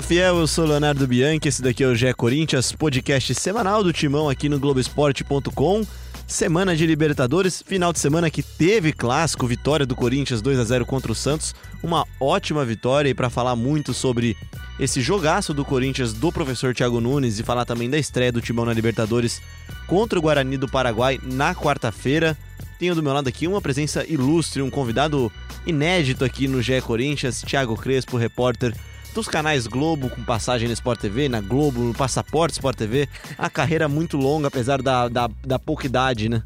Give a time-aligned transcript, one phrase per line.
[0.00, 3.92] Fala fiel, eu sou Leonardo Bianchi, esse daqui é o GE Corinthians, podcast semanal do
[3.92, 5.86] Timão aqui no Globoesporte.com.
[6.26, 10.86] Semana de Libertadores, final de semana que teve clássico, vitória do Corinthians 2 a 0
[10.86, 14.34] contra o Santos, uma ótima vitória e para falar muito sobre
[14.78, 18.64] esse jogaço do Corinthians do professor Thiago Nunes e falar também da estreia do Timão
[18.64, 19.42] na Libertadores
[19.86, 22.38] contra o Guarani do Paraguai na quarta-feira.
[22.78, 25.30] Tenho do meu lado aqui uma presença ilustre, um convidado
[25.66, 28.72] inédito aqui no GE Corinthians, Thiago Crespo, repórter
[29.14, 33.08] dos canais Globo, com passagem na Sport TV, na Globo, no Passaporte Sport TV.
[33.36, 36.42] A carreira muito longa, apesar da, da, da pouca idade, né?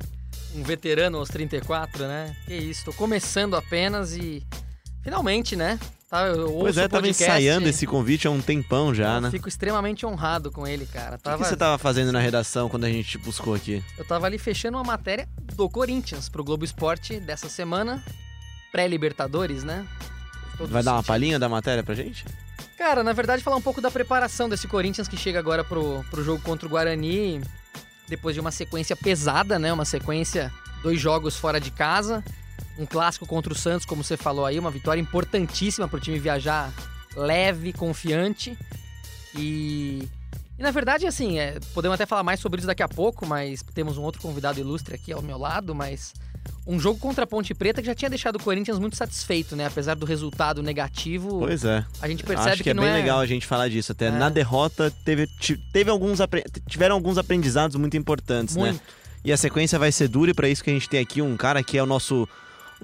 [0.55, 2.34] Um veterano aos 34, né?
[2.47, 4.42] Que isso, tô começando apenas e
[5.02, 5.78] finalmente, né?
[6.08, 9.33] Tá, eu pois é, tava ensaiando esse convite há um tempão já, né?
[9.33, 11.19] Fico extremamente honrado com ele, cara.
[11.19, 11.36] Tava...
[11.36, 13.83] O que, você tava fazendo na redação quando a gente buscou aqui?
[13.98, 18.00] Eu tava ali fechando uma matéria do Corinthians pro Globo Esporte dessa semana,
[18.70, 19.84] pré-Libertadores, né?
[20.56, 22.24] Todo Vai dar uma palhinha da matéria pra gente?
[22.84, 26.22] Cara, na verdade, falar um pouco da preparação desse Corinthians que chega agora pro, pro
[26.22, 27.40] jogo contra o Guarani,
[28.06, 29.72] depois de uma sequência pesada, né?
[29.72, 32.22] Uma sequência, dois jogos fora de casa,
[32.78, 36.70] um clássico contra o Santos, como você falou aí, uma vitória importantíssima pro time viajar
[37.16, 38.55] leve, confiante.
[39.34, 40.06] E,
[40.58, 43.62] e na verdade, assim, é, podemos até falar mais sobre isso daqui a pouco, mas
[43.74, 46.12] temos um outro convidado ilustre aqui ao meu lado, mas
[46.66, 49.66] um jogo contra a Ponte Preta que já tinha deixado o Corinthians muito satisfeito, né?
[49.66, 51.41] Apesar do resultado negativo.
[51.41, 51.84] Pois é.
[52.00, 52.92] A gente percebe Acho que, que é bem é...
[52.92, 53.92] legal a gente falar disso.
[53.92, 54.11] Até é.
[54.11, 55.28] na derrota teve,
[55.72, 56.19] teve alguns
[56.66, 58.62] tiveram alguns aprendizados muito importantes, né?
[58.62, 58.77] muito.
[58.77, 58.80] né?
[59.24, 61.36] E a sequência vai ser dura e para isso que a gente tem aqui um
[61.36, 62.28] cara que é o nosso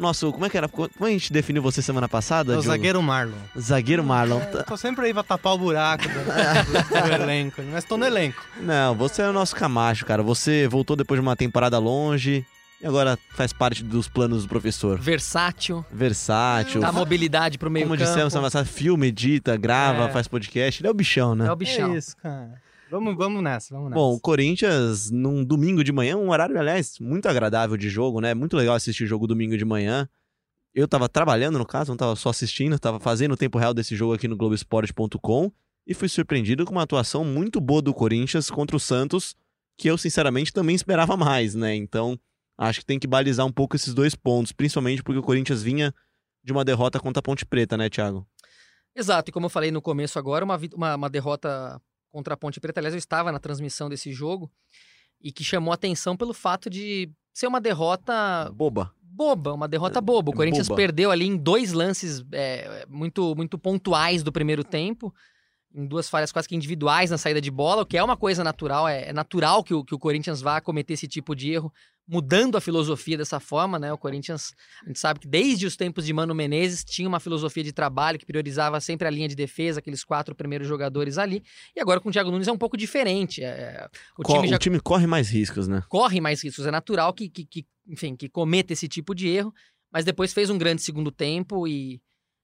[0.00, 0.32] nosso.
[0.32, 0.68] Como é que era?
[0.68, 2.54] Como a gente definiu você semana passada?
[2.54, 3.36] É o zagueiro Marlon.
[3.58, 4.40] Zagueiro Marlon.
[4.40, 8.42] É, tô sempre aí pra tapar o buraco do, do elenco, mas tô no elenco.
[8.60, 10.22] Não, você é o nosso Camacho, cara.
[10.22, 12.44] Você voltou depois de uma temporada longe.
[12.82, 14.98] E agora faz parte dos planos do professor.
[14.98, 15.84] Versátil.
[15.92, 16.80] Versátil.
[16.80, 18.08] Dá mobilidade pro meio Como campo.
[18.08, 20.08] dissemos semana passada, filma, edita, grava, é.
[20.08, 20.80] faz podcast.
[20.80, 21.46] Ele é o bichão, né?
[21.46, 21.92] É o bichão.
[21.92, 22.54] É isso, cara.
[22.90, 24.00] Vamos, vamos nessa, vamos nessa.
[24.00, 28.34] Bom, o Corinthians, num domingo de manhã, um horário, aliás, muito agradável de jogo, né?
[28.34, 30.08] Muito legal assistir jogo domingo de manhã.
[30.74, 33.94] Eu tava trabalhando, no caso, não tava só assistindo, tava fazendo o tempo real desse
[33.96, 35.50] jogo aqui no Globoesporte.com
[35.86, 39.34] e fui surpreendido com uma atuação muito boa do Corinthians contra o Santos,
[39.76, 41.74] que eu, sinceramente, também esperava mais, né?
[41.74, 42.18] Então,
[42.60, 45.94] Acho que tem que balizar um pouco esses dois pontos, principalmente porque o Corinthians vinha
[46.44, 48.28] de uma derrota contra a Ponte Preta, né, Thiago?
[48.94, 52.60] Exato, e como eu falei no começo agora, uma, uma, uma derrota contra a Ponte
[52.60, 52.80] Preta.
[52.80, 54.50] Aliás, eu estava na transmissão desse jogo
[55.20, 58.50] e que chamou atenção pelo fato de ser uma derrota.
[58.54, 58.92] Boba.
[59.02, 60.30] Boba, uma derrota é, boba.
[60.30, 60.76] O Corinthians boba.
[60.76, 65.12] perdeu ali em dois lances é, muito, muito pontuais do primeiro tempo
[65.74, 68.42] em duas falhas quase que individuais na saída de bola, o que é uma coisa
[68.42, 71.72] natural, é, é natural que o, que o Corinthians vá cometer esse tipo de erro,
[72.08, 73.92] mudando a filosofia dessa forma, né?
[73.92, 74.52] O Corinthians,
[74.84, 78.18] a gente sabe que desde os tempos de Mano Menezes tinha uma filosofia de trabalho
[78.18, 81.40] que priorizava sempre a linha de defesa, aqueles quatro primeiros jogadores ali,
[81.74, 83.44] e agora com o Thiago Nunes é um pouco diferente.
[83.44, 83.88] É,
[84.18, 84.56] o, Co time já...
[84.56, 85.84] o time corre mais riscos, né?
[85.88, 89.54] Corre mais riscos, é natural que, que, que, enfim, que cometa esse tipo de erro,
[89.92, 92.00] mas depois fez um grande segundo tempo e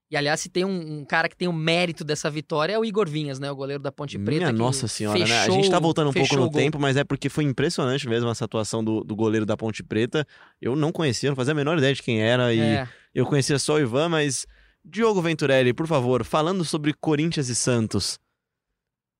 [0.08, 2.84] e aliás, se tem um, um, cara que tem o mérito dessa vitória é o
[2.84, 3.50] Igor Vinhas, né?
[3.50, 4.38] O goleiro da Ponte Preta.
[4.38, 5.42] Minha nossa senhora, fechou, né?
[5.42, 8.44] A gente tá voltando um pouco no tempo, mas é porque foi impressionante mesmo essa
[8.44, 10.24] atuação do, do goleiro da Ponte Preta.
[10.62, 12.54] Eu não conhecia, não fazia a menor ideia de quem era.
[12.54, 12.88] E é.
[13.12, 14.46] eu conhecia só o Ivan, mas.
[14.88, 18.20] Diogo Venturelli, por favor, falando sobre Corinthians e Santos.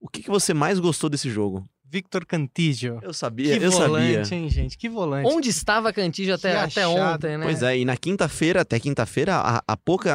[0.01, 1.69] O que, que você mais gostou desse jogo?
[1.89, 3.01] Victor Cantillo.
[3.03, 4.39] Eu sabia, que eu volante, sabia.
[4.43, 4.77] hein, gente?
[4.77, 5.29] Que volante.
[5.33, 7.45] Onde estava Cantillo até, até ontem, né?
[7.45, 10.13] Pois é, e na quinta-feira, até quinta-feira, a, a, pouca,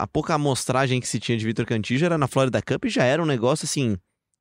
[0.00, 3.04] a pouca amostragem que se tinha de Victor Cantillo era na Florida Cup e já
[3.04, 3.96] era um negócio assim.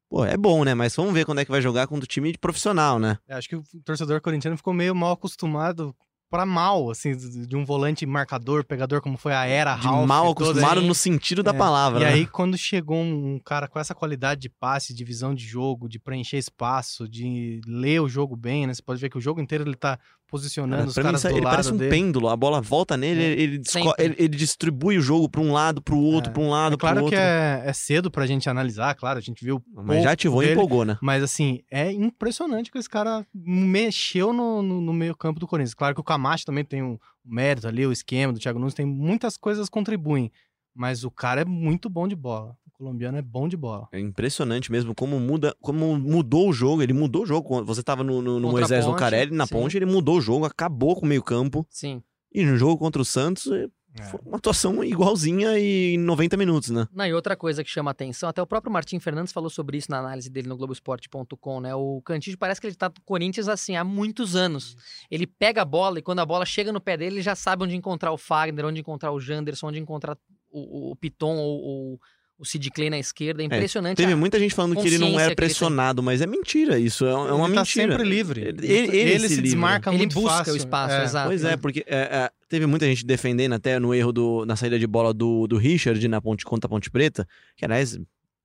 [0.09, 0.75] Pô, é bom, né?
[0.75, 3.17] Mas vamos ver quando é que vai jogar contra o time profissional, né?
[3.28, 5.96] É, acho que o torcedor corintiano ficou meio mal acostumado
[6.34, 10.32] para mal, assim, de um volante marcador, pegador, como foi a era de Ralph, mal
[10.32, 11.53] acostumado no sentido da é.
[11.53, 12.00] palavra.
[12.00, 12.09] E né?
[12.09, 16.00] aí, quando chegou um cara com essa qualidade de passe, de visão de jogo, de
[16.00, 18.74] preencher espaço, de ler o jogo bem, né?
[18.74, 20.00] Você pode ver que o jogo inteiro ele tá
[20.34, 21.91] posicionando cara, os caras mim, do ele lado parece um dele.
[21.91, 23.26] pêndulo, a bola volta nele, é.
[23.34, 23.62] ele,
[24.00, 26.34] ele, ele, distribui o jogo para um lado, para o outro, é.
[26.34, 27.20] para um lado, é claro pro outro.
[27.20, 30.53] que é, é cedo pra gente analisar, claro, a gente viu Mas já ativou dele,
[30.53, 30.97] e empolgou, né?
[31.03, 35.76] Mas assim, é impressionante que esse cara mexeu no, no, no meio campo do Corinthians.
[35.76, 38.88] Claro que o Camacho também tem um mérito ali, o esquema do Thiago Nunes, tem
[38.88, 40.32] muitas coisas contribuem,
[40.73, 43.87] mas o cara é muito bom de bola colombiano é bom de bola.
[43.93, 46.84] É impressionante mesmo como muda, como mudou o jogo.
[46.84, 47.64] Ele mudou o jogo.
[47.64, 49.53] Você estava no, no, no Moisés Lucarelli, na sim.
[49.53, 51.66] ponte, ele mudou o jogo, acabou com o meio-campo.
[51.70, 52.03] Sim.
[52.34, 54.03] E no jogo contra o Santos, é.
[54.03, 56.87] foi uma atuação igualzinha em 90 minutos, né?
[56.91, 59.90] Não, e outra coisa que chama atenção, até o próprio Martim Fernandes falou sobre isso
[59.90, 61.75] na análise dele no Globoesporte.com, né?
[61.75, 64.70] O Cantillo parece que ele tá no Corinthians assim há muitos anos.
[64.70, 64.78] Isso.
[65.11, 67.64] Ele pega a bola e quando a bola chega no pé dele, ele já sabe
[67.64, 70.17] onde encontrar o Fagner, onde encontrar o Janderson, onde encontrar
[70.53, 72.00] o, o Piton ou, o
[72.35, 73.41] o Sid Clay na esquerda.
[73.44, 73.96] É impressionante.
[73.96, 75.35] Teve a- muita gente falando que ele não era ele tem.
[75.35, 77.05] pressionado, mas é mentira isso.
[77.05, 77.88] É, é uma ele tá mentira.
[77.94, 78.41] sempre livre.
[78.41, 80.53] Ele, ele, ele se se desmarca Ele muito busca fácil.
[80.53, 81.03] o espaço, É.
[81.03, 81.28] exato.
[81.29, 84.78] Pois é, porque é, é, teve muita gente defendendo até no erro do, na saída
[84.79, 87.26] de bola do, do Richard na ponte contra a Ponte Preta,
[87.56, 87.97] que aliás,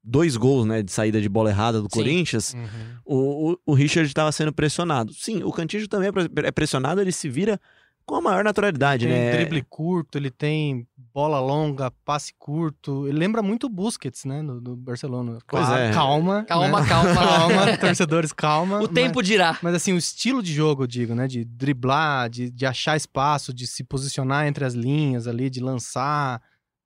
[0.05, 1.99] dois gols né, de saída de bola errada do Sim.
[1.99, 2.55] Corinthians.
[2.55, 2.69] Uhum.
[3.05, 5.13] O, o, o Richard estava sendo pressionado.
[5.15, 7.59] Sim, o Cantígio também é pre- é pressionado, ele se vira
[8.05, 9.33] com a maior naturalidade, Tem né?
[9.37, 10.87] drible curto, ele tem
[11.19, 13.09] bola longa, passe curto.
[13.09, 14.41] Ele lembra muito o Busquets, né?
[14.41, 15.39] Do, do Barcelona.
[15.49, 15.93] Pois Claro, é.
[15.93, 16.45] Calma.
[16.45, 16.87] Calma, né?
[16.89, 17.15] calma.
[17.15, 18.81] calma, torcedores, calma.
[18.81, 19.55] O tempo dirá.
[19.55, 21.27] Mas, mas assim, o estilo de jogo, eu digo, né?
[21.27, 26.41] De driblar, de, de achar espaço, de se posicionar entre as linhas ali, de lançar.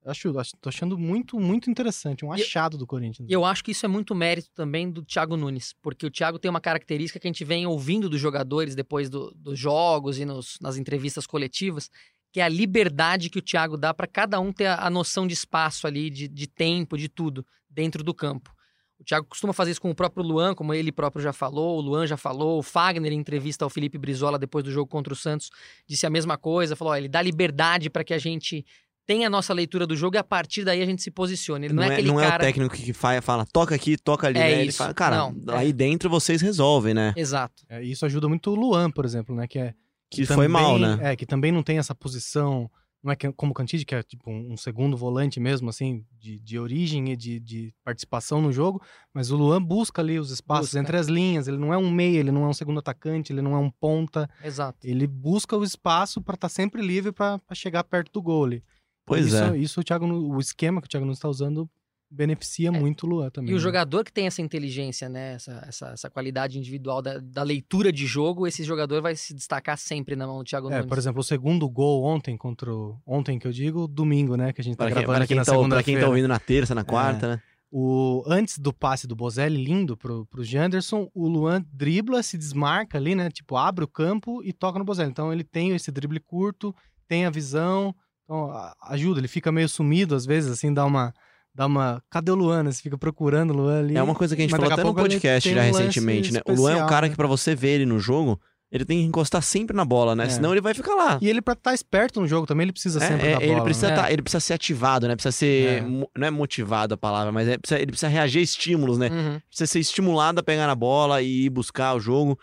[0.04, 2.24] Eu Acho, acho, tô achando muito, muito interessante.
[2.24, 3.28] Um E- achado do Corinthians.
[3.28, 6.38] E eu acho que isso é muito mérito também do Thiago Nunes, porque o Thiago
[6.38, 10.24] tem uma característica que a gente vem ouvindo dos jogadores depois do- dos jogos e
[10.24, 11.88] nos- nas entrevistas coletivas,
[12.32, 15.26] que é a liberdade que o Thiago dá para cada um ter a, a noção
[15.26, 18.50] de espaço ali, de, de tempo, de tudo dentro do campo.
[18.98, 21.80] O Thiago costuma fazer isso com o próprio Luan, como ele próprio já falou, o
[21.80, 25.16] Luan já falou, o Fagner, em entrevista ao Felipe Brizola depois do jogo contra o
[25.16, 25.50] Santos,
[25.88, 28.64] disse a mesma coisa, falou: ó, ele dá liberdade para que a gente
[29.04, 31.66] tenha a nossa leitura do jogo e a partir daí a gente se posicione.
[31.66, 32.42] Ele não, Não, é é, aquele não é cara.
[32.44, 34.52] o técnico que fa- fala, toca aqui, toca ali, É né?
[34.60, 34.78] Ele isso.
[34.78, 35.58] fala, cara, Não, é.
[35.58, 37.12] aí dentro vocês resolvem, né?
[37.16, 37.64] Exato.
[37.68, 39.48] É, isso ajuda muito o Luan, por exemplo, né?
[39.48, 39.74] Que é
[40.16, 41.12] Que foi mal, também- né?
[41.12, 42.70] É, que também não tem essa posição,
[43.02, 46.04] não é que- como o Cantide, que é tipo um, um segundo volante mesmo, assim,
[46.18, 48.80] de, de origem e de, de participação no jogo,
[49.12, 50.78] mas o Luan busca ali os espaços Busca.
[50.80, 53.42] entre as linhas, ele não é um meia, ele não é um segundo atacante, ele
[53.42, 54.86] não é um ponta, Exato.
[54.86, 58.62] ele busca o espaço para estar sempre livre para chegar perto do gol ali.
[59.04, 59.58] Pois isso, é.
[59.58, 61.68] Isso o, Thiago, o esquema que o Thiago não está usando
[62.12, 63.50] beneficia muito o Luan também.
[63.50, 63.52] É.
[63.52, 63.62] E o né?
[63.62, 65.34] jogador que tem essa inteligência, né?
[65.34, 69.78] Essa, essa, essa qualidade individual da, da leitura de jogo, esse jogador vai se destacar
[69.78, 70.86] sempre na mão do Thiago É, Nunes.
[70.86, 73.00] por exemplo, o segundo gol ontem contra o...
[73.06, 74.52] Ontem que eu digo, domingo, né?
[74.52, 76.08] Que a gente tá Para quem, gravando pra aqui quem na tá, pra quem tá
[76.08, 77.42] ouvindo na terça, na quarta, né?
[77.74, 82.98] O, antes do passe do Bozelli lindo pro, pro Janderson, o Luan dribla, se desmarca
[82.98, 83.30] ali, né?
[83.30, 85.10] Tipo, abre o campo e toca no Bozelli.
[85.10, 86.74] Então ele tem esse drible curto,
[87.08, 87.94] tem a visão,
[88.24, 89.20] então ajuda.
[89.20, 91.14] Ele fica meio sumido às vezes, assim, dá uma.
[91.54, 92.02] Dá uma.
[92.10, 92.64] Cadê o Luan?
[92.64, 93.96] Você fica procurando o Luan ali.
[93.96, 96.40] É uma coisa que a gente falou até no ele podcast já um recentemente, né?
[96.46, 97.10] O Luan é um especial, cara né?
[97.10, 98.40] que pra você ver ele no jogo,
[98.70, 100.24] ele tem que encostar sempre na bola, né?
[100.24, 100.28] É.
[100.30, 101.18] Senão ele vai ficar lá.
[101.20, 103.52] E ele, pra estar esperto no jogo também, ele precisa É, sempre é, da ele,
[103.52, 103.64] bola.
[103.64, 103.96] precisa né?
[103.96, 105.14] tá- ele precisa ser ativado, né?
[105.14, 105.66] Precisa ser.
[105.68, 105.80] É.
[105.82, 109.08] Não é motivado a palavra, mas é- precisa- ele precisa reagir a estímulos, né?
[109.10, 109.40] Uhum.
[109.48, 112.38] Precisa ser estimulado a pegar na bola e ir buscar o jogo.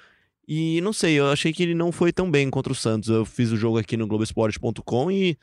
[0.48, 3.10] E não sei, eu achei que ele não foi tão bem contra o Santos.
[3.10, 5.36] Eu fiz o jogo aqui no Globoesporte.com e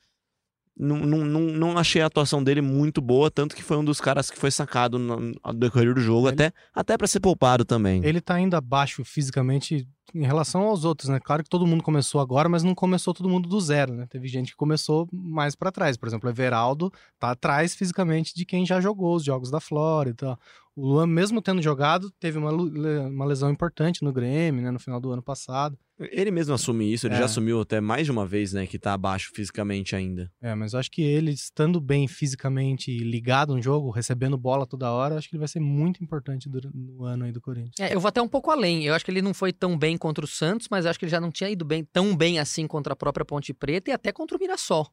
[0.78, 4.30] não, não, não, achei a atuação dele muito boa, tanto que foi um dos caras
[4.30, 8.04] que foi sacado no, no decorrer do jogo, Ele- até, até para ser poupado também.
[8.04, 11.18] Ele tá ainda abaixo fisicamente em relação aos outros, né?
[11.18, 14.06] Claro que todo mundo começou agora, mas não começou todo mundo do zero, né?
[14.08, 15.96] Teve gente que começou mais pra trás.
[15.96, 20.38] Por exemplo, o Everaldo tá atrás fisicamente de quem já jogou os jogos da Flórida.
[20.76, 24.70] O Luan, mesmo tendo jogado, teve uma, uma lesão importante no Grêmio, né?
[24.70, 25.78] No final do ano passado.
[25.98, 27.18] Ele mesmo assume isso, ele É.
[27.20, 30.30] já assumiu até mais de uma vez, né, que tá abaixo fisicamente ainda.
[30.42, 34.92] É, mas eu acho que ele estando bem fisicamente ligado no jogo, recebendo bola toda
[34.92, 37.76] hora, acho que ele vai ser muito importante no ano aí do Corinthians.
[37.80, 38.84] É, eu vou até um pouco além.
[38.84, 41.06] Eu acho que ele não foi tão bem contra o Santos, mas eu acho que
[41.06, 43.94] ele já não tinha ido bem tão bem assim contra a própria Ponte Preta e
[43.94, 44.86] até contra o Mirassol.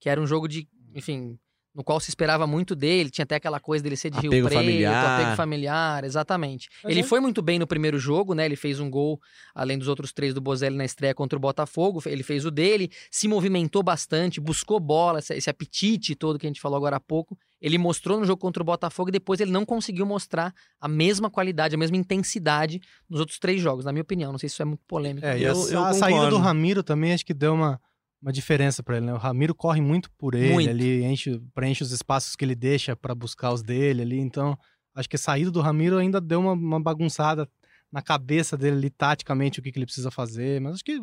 [0.00, 1.38] Que era um jogo de, enfim,
[1.78, 3.08] no qual se esperava muito dele.
[3.08, 5.20] Tinha até aquela coisa dele ser de Rio Apego Preto, familiar.
[5.20, 6.68] apego familiar, exatamente.
[6.82, 8.44] Mas ele é- foi muito bem no primeiro jogo, né?
[8.44, 9.20] Ele fez um gol,
[9.54, 12.02] além dos outros três do Bozelli na estreia contra o Botafogo.
[12.04, 16.50] Ele fez o dele, se movimentou bastante, buscou bola, esse, esse apetite todo que a
[16.50, 17.38] gente falou agora há pouco.
[17.60, 21.30] Ele mostrou no jogo contra o Botafogo e depois ele não conseguiu mostrar a mesma
[21.30, 24.32] qualidade, a mesma intensidade nos outros três jogos, na minha opinião.
[24.32, 25.24] Não sei se isso é muito polêmico.
[25.26, 27.80] É, e Eu- a, eu a saída do Ramiro também acho que deu uma,
[28.20, 29.14] uma diferença pra ele, né?
[29.14, 30.70] O Ramiro corre muito por ele Muito.
[30.70, 34.18] ali, enche, preenche os espaços que ele deixa pra buscar os dele ali.
[34.18, 34.58] Então,
[34.94, 37.48] acho que a saída do Ramiro ainda deu uma, uma bagunçada
[37.90, 40.60] na cabeça dele ali, taticamente, o que, que ele precisa fazer.
[40.60, 41.00] Mas acho que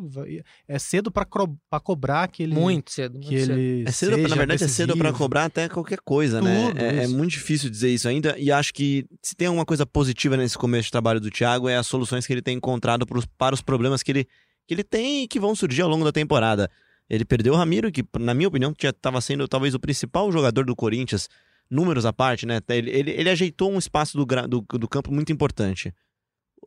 [0.68, 1.24] é cedo pra
[1.80, 2.54] cobrar que ele.
[2.54, 3.58] Muito cedo, muito que cedo.
[3.58, 5.18] ele É cedo, pra- na verdade, é cedo pra decisivo.
[5.18, 6.68] cobrar até qualquer coisa, né?
[6.68, 7.16] Tudo, É, é isso.
[7.16, 8.38] muito difícil dizer isso ainda.
[8.38, 11.76] E acho que se tem alguma coisa positiva nesse começo de trabalho do Thiago é
[11.76, 14.28] as soluções que ele tem encontrado pros- para os problemas que ele,
[14.68, 16.70] que ele tem e que vão surgir ao longo da temporada.
[17.08, 20.74] Ele perdeu o Ramiro, que, na minha opinião, estava sendo talvez o principal jogador do
[20.74, 21.28] Corinthians,
[21.70, 22.60] números à parte, né?
[22.68, 25.94] Ele, ele, ele ajeitou um espaço do, do, do campo muito importante.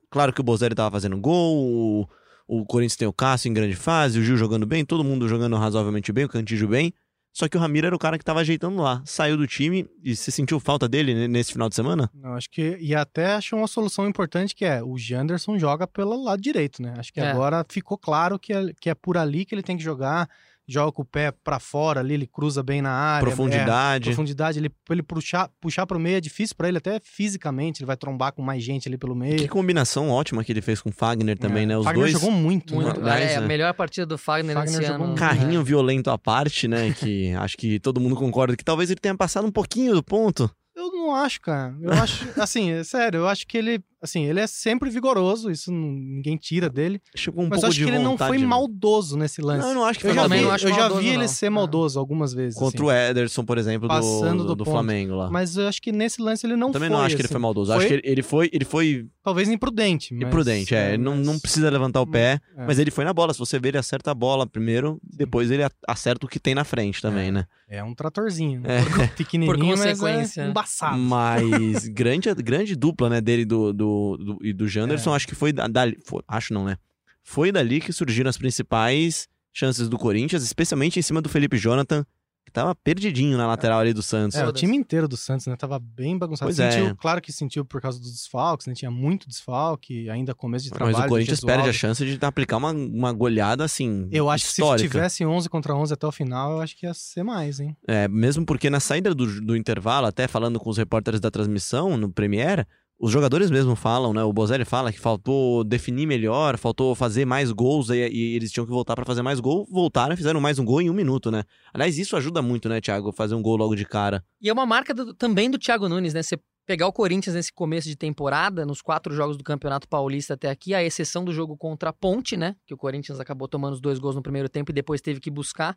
[0.09, 2.09] Claro que o Bozelli estava fazendo gol, o,
[2.47, 5.55] o Corinthians tem o Cássio em grande fase, o Gil jogando bem, todo mundo jogando
[5.55, 6.93] razoavelmente bem, o Cantígio bem.
[7.31, 9.01] Só que o Ramiro era o cara que tava ajeitando lá.
[9.05, 12.09] Saiu do time e você sentiu falta dele ne- nesse final de semana?
[12.13, 12.77] Não, acho que.
[12.81, 16.95] E até acho uma solução importante que é o Janderson joga pelo lado direito, né?
[16.97, 17.29] Acho que É.
[17.31, 20.27] agora ficou claro que é, que é por ali que ele tem que jogar.
[20.71, 23.25] Joga com o pé pra fora ali, ele cruza bem na área.
[23.25, 24.05] É, Profundidade.
[24.05, 27.87] profundidade, ele, pra ele puxar, puxar pro meio é difícil pra ele, até fisicamente, ele
[27.87, 29.37] vai trombar com mais gente ali pelo meio.
[29.37, 31.65] Que combinação ótima que ele fez com o Fagner também, É.
[31.67, 31.77] né?
[31.77, 32.13] Os Fagner dois.
[32.13, 32.99] jogou muito, Muito.
[33.01, 33.23] né?
[33.33, 33.47] É, a é.
[33.47, 35.13] melhor partida do Fagner, Fagner nesse jogou ano.
[35.13, 35.63] um Carrinho É.
[35.63, 36.91] violento à parte, né?
[36.93, 40.49] Que acho que todo mundo concorda que talvez ele tenha passado um pouquinho do ponto.
[40.75, 41.75] Eu não acho, cara.
[41.81, 45.71] Eu acho, assim, é sério, eu acho que ele, assim, ele é sempre vigoroso, isso
[45.71, 47.01] não- ninguém tira dele.
[47.15, 48.45] Chegou um mas eu pouco acho de que ele não foi né?
[48.45, 49.61] maldoso nesse lance.
[49.61, 50.65] Não, eu não acho que eu foi já vi, também não maldoso.
[50.67, 51.27] acho eu já maldoso, vi ele não.
[51.27, 51.51] ser Ah.
[51.51, 52.57] maldoso algumas vezes.
[52.57, 52.85] Contra assim.
[52.87, 54.65] o Ederson, por exemplo, do, Passando do, do do.
[54.65, 55.29] Flamengo lá.
[55.29, 56.97] Mas eu acho que nesse lance ele não Também foi.
[56.97, 57.33] não acho que ele assim.
[57.33, 57.71] foi maldoso.
[57.73, 60.13] Foi- Acho que ele, foi, ele foi Talvez imprudente.
[60.13, 60.73] Mas, imprudente.
[60.73, 62.65] É, ele não, mas- não precisa levantar o pé, é.
[62.65, 63.31] mas ele foi na bola.
[63.33, 66.63] Se você ver, ele acerta a bola primeiro, depois ele acerta o que tem na
[66.63, 67.31] frente também, É.
[67.31, 67.45] né?
[67.67, 68.63] É um tratorzinho.
[68.65, 68.79] É.
[69.15, 70.41] Pequenininho, mas consequência.
[70.41, 70.97] é embaçado.
[70.97, 75.15] Mas grande, grande dupla, né, dele do, do, do- e do Janderson, É.
[75.15, 75.97] acho que foi da- dali.
[76.05, 76.77] foi- acho não, né?
[77.23, 82.05] Foi dali que surgiram as principais chances do Corinthians, especialmente em cima do Felipe Jonathan,
[82.45, 84.35] que tava perdidinho na lateral ali do Santos.
[84.35, 85.55] É, o time inteiro do Santos, né?
[85.55, 86.47] Tava bem bagunçado.
[86.47, 86.95] Pois sentiu, é.
[86.95, 88.73] Claro que sentiu por causa dos desfalques, né?
[88.73, 90.97] Tinha muito desfalque, ainda começo de trabalho.
[90.97, 94.07] Mas o Corinthians perde a chance de aplicar uma, uma goleada assim.
[94.11, 94.89] Eu acho que se histórica.
[94.89, 97.77] tivesse 11 contra 11 até o final, eu acho que ia ser mais, hein?
[97.87, 101.97] É, mesmo porque na saída do, do intervalo, até falando com os repórteres da transmissão
[101.97, 102.65] no Premiere,
[102.99, 104.23] os jogadores mesmo falam, né?
[104.23, 108.65] O Bozelli fala que faltou definir melhor, faltou fazer mais gols e, e eles tinham
[108.65, 109.65] que voltar pra fazer mais gol.
[109.71, 111.43] Voltaram e fizeram mais um gol em um minuto, né?
[111.73, 113.11] Aliás, isso ajuda muito, né, Thiago?
[113.13, 114.23] Fazer um gol logo de cara.
[114.41, 116.21] E é uma marca do- também do Thiago Nunes, né?
[116.21, 116.37] Você
[116.67, 120.73] pegar o Corinthians nesse começo de temporada, nos quatro jogos do Campeonato Paulista até aqui,
[120.75, 122.55] à exceção do jogo contra a Ponte, né?
[122.67, 125.31] Que o Corinthians acabou tomando os dois gols no primeiro tempo e depois teve que
[125.31, 125.75] buscar.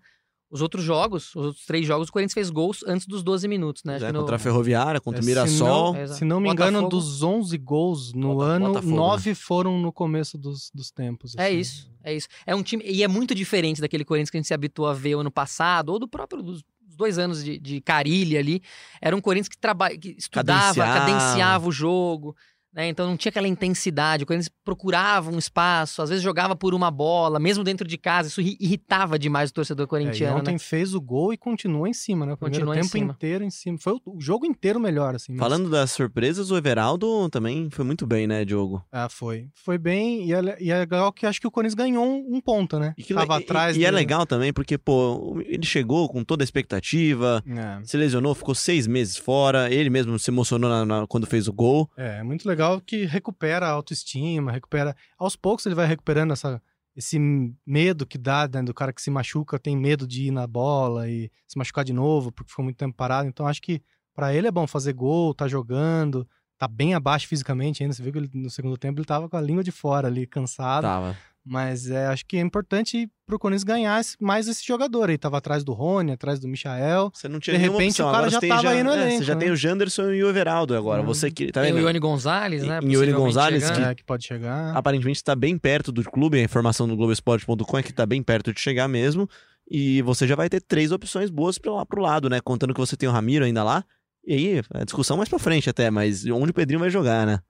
[0.52, 3.82] Os outros jogos, os outros três jogos, o Corinthians fez gols antes dos 12 minutos,
[3.84, 3.96] né?
[4.02, 5.94] É, no- contra a Ferroviária, contra o É, Mirassol.
[5.94, 7.02] Se não, se não me engano, Botafogo.
[7.02, 8.96] dos 11 gols no Bota- ano, Botafogo, né?
[8.98, 11.34] 9 foram no começo dos, dos tempos.
[11.38, 11.58] É assim.
[11.58, 12.28] isso, é isso.
[12.46, 12.84] É um time.
[12.86, 15.30] E é muito diferente daquele Corinthians que a gente se habituou a ver o ano
[15.30, 18.62] passado, ou do próprio dos dos dois anos de, de Carilli ali.
[19.00, 19.88] Era um Corinthians que, traba...
[19.96, 21.00] que estudava, Cadenciava.
[21.00, 22.36] cadenciava o jogo.
[22.72, 22.88] Né?
[22.88, 24.24] Então não tinha aquela intensidade.
[24.24, 28.28] O Corinthians procurava um espaço, às vezes jogava por uma bola, mesmo dentro de casa.
[28.28, 30.38] Isso irri- irritava demais o torcedor É, corintiano.
[30.38, 30.58] ontem né?
[30.58, 32.32] fez o gol e continuou em cima, né?
[32.32, 33.12] O primeiro em tempo cima.
[33.12, 33.76] inteiro em cima.
[33.78, 35.32] Foi o, jogo inteiro melhor, assim.
[35.32, 38.82] mas- Falando das surpresas, o Everaldo também foi muito bem, né, Diogo?
[38.90, 39.48] Ah, foi.
[39.54, 40.24] Foi bem.
[40.26, 42.94] E é, e é legal que acho que o Corinthians ganhou um, um ponto, né?
[42.96, 43.76] E, que Tava e- atrás.
[43.76, 47.80] e é legal também porque, pô, ele chegou com toda a expectativa, É.
[47.84, 51.52] se lesionou, ficou seis meses fora, ele mesmo se emocionou na- na- quando fez o
[51.52, 51.90] gol.
[51.96, 54.96] É, é muito legal que recupera a autoestima, recupera.
[55.18, 56.62] Aos poucos ele vai recuperando essa,
[56.96, 57.18] esse
[57.66, 61.08] medo que dá né, do cara que se machuca, tem medo de ir na bola
[61.08, 63.28] e se machucar de novo porque ficou muito tempo parado.
[63.28, 63.82] Então acho que
[64.14, 66.28] pra ele é bom fazer gol, tá jogando,
[66.58, 67.94] tá bem abaixo fisicamente ainda.
[67.94, 70.26] Você viu que ele, no segundo tempo ele tava com a língua de fora ali,
[70.26, 70.84] cansado.
[70.84, 71.16] Tava.
[71.44, 75.18] Mas é, acho que é importante pro Corinthians ganhar mais esse jogador aí.
[75.18, 77.10] Tava atrás do Rony, atrás do Michael.
[77.12, 78.08] Você não tinha De nenhuma repente, opção.
[78.08, 79.40] o cara Agora já tava aí no é, elenco, Você já né?
[79.40, 81.02] tem o Janderson e o Everaldo agora.
[81.02, 81.06] Hum.
[81.06, 81.82] Você que tá Tem vendo?
[81.82, 82.78] o Ione Gonzalez, né?
[82.80, 83.84] Em- em Ione Gonzalez, chegando.
[83.86, 84.76] É, que pode chegar.
[84.76, 88.52] Aparentemente está bem perto do clube, a informação do Globoesporte.com é que está bem perto
[88.52, 89.28] de chegar mesmo.
[89.68, 92.40] E você já vai ter três opções boas pro, lá- pro lado, né?
[92.40, 93.84] Contando que você tem o Ramiro ainda lá.
[94.24, 97.40] E aí, a discussão mais pra frente até, mas onde o Pedrinho vai jogar, né?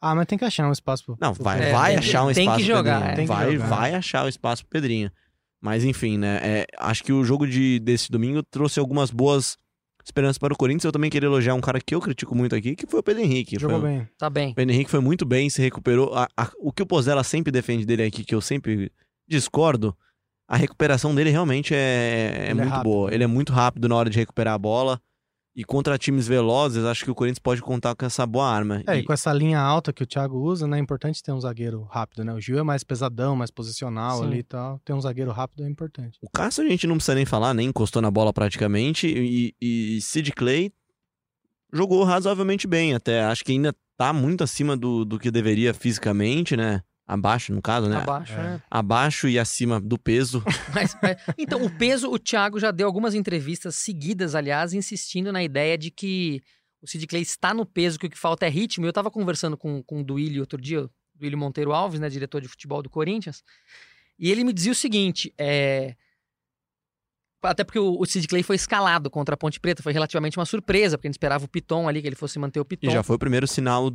[0.00, 1.16] Ah, mas tem que achar um espaço pro.
[1.20, 3.12] Não, vai, É, vai tem- achar um tem que espaço pro jogar, Pedrinho.
[3.12, 3.16] é.
[3.16, 3.66] Tem que vai, jogar.
[3.68, 5.10] vai achar o espaço pro Pedrinho.
[5.62, 6.40] Mas enfim, né?
[6.42, 9.58] é, acho que o jogo de, desse domingo trouxe algumas boas
[10.02, 10.84] esperanças para o Corinthians.
[10.84, 13.22] Eu também queria elogiar um cara que eu critico muito aqui, que foi o Pedro
[13.22, 13.58] Henrique.
[13.60, 14.08] Jogou Foi um- bem.
[14.18, 14.52] Tá bem.
[14.52, 16.14] O Pedro Henrique foi muito bem, se recuperou.
[16.14, 18.90] A- a- o que o Pozella sempre defende dele aqui, que eu sempre
[19.28, 19.94] discordo,
[20.48, 23.10] a recuperação dele realmente é, é é muito boa.
[23.10, 23.16] né?
[23.16, 24.98] Ele é muito rápido na hora de recuperar a bola.
[25.54, 28.82] E contra times velozes, acho que o Corinthians pode contar com essa boa arma.
[28.86, 30.78] É, e E- com essa linha alta que o Thiago usa, né?
[30.78, 32.32] É importante ter um zagueiro rápido, né?
[32.32, 34.26] O Gil é mais pesadão, mais posicional Sim.
[34.26, 34.78] ali e tal.
[34.84, 36.18] Ter um zagueiro rápido é importante.
[36.22, 39.08] O Cássio a gente não precisa nem falar, nem encostou na bola praticamente.
[39.08, 40.72] E, e Sid Clay
[41.72, 43.24] jogou razoavelmente bem até.
[43.24, 46.80] Acho que ainda tá muito acima do, do que deveria fisicamente, né?
[47.12, 47.96] Abaixo, no caso, né?
[47.96, 48.36] Abaixo, É.
[48.36, 48.62] né?
[48.70, 50.44] Abaixo e acima do peso.
[50.72, 55.42] Mas- mas- então, o peso, o Thiago já deu algumas entrevistas seguidas, aliás, insistindo na
[55.42, 56.40] ideia de que
[56.80, 58.86] o Sid Clay está no peso, que o que falta é ritmo.
[58.86, 62.40] Eu tava conversando com, com o Duílio outro dia, o Duílio Monteiro Alves, né, diretor
[62.40, 63.42] de futebol do Corinthians,
[64.18, 65.96] e ele me dizia o seguinte, é...
[67.42, 70.44] Até porque o, o Sid Clay foi escalado contra a Ponte Preta, foi relativamente uma
[70.44, 72.86] surpresa, porque a gente esperava o Piton ali, que ele fosse manter o Piton.
[72.88, 73.90] E já foi o primeiro sinal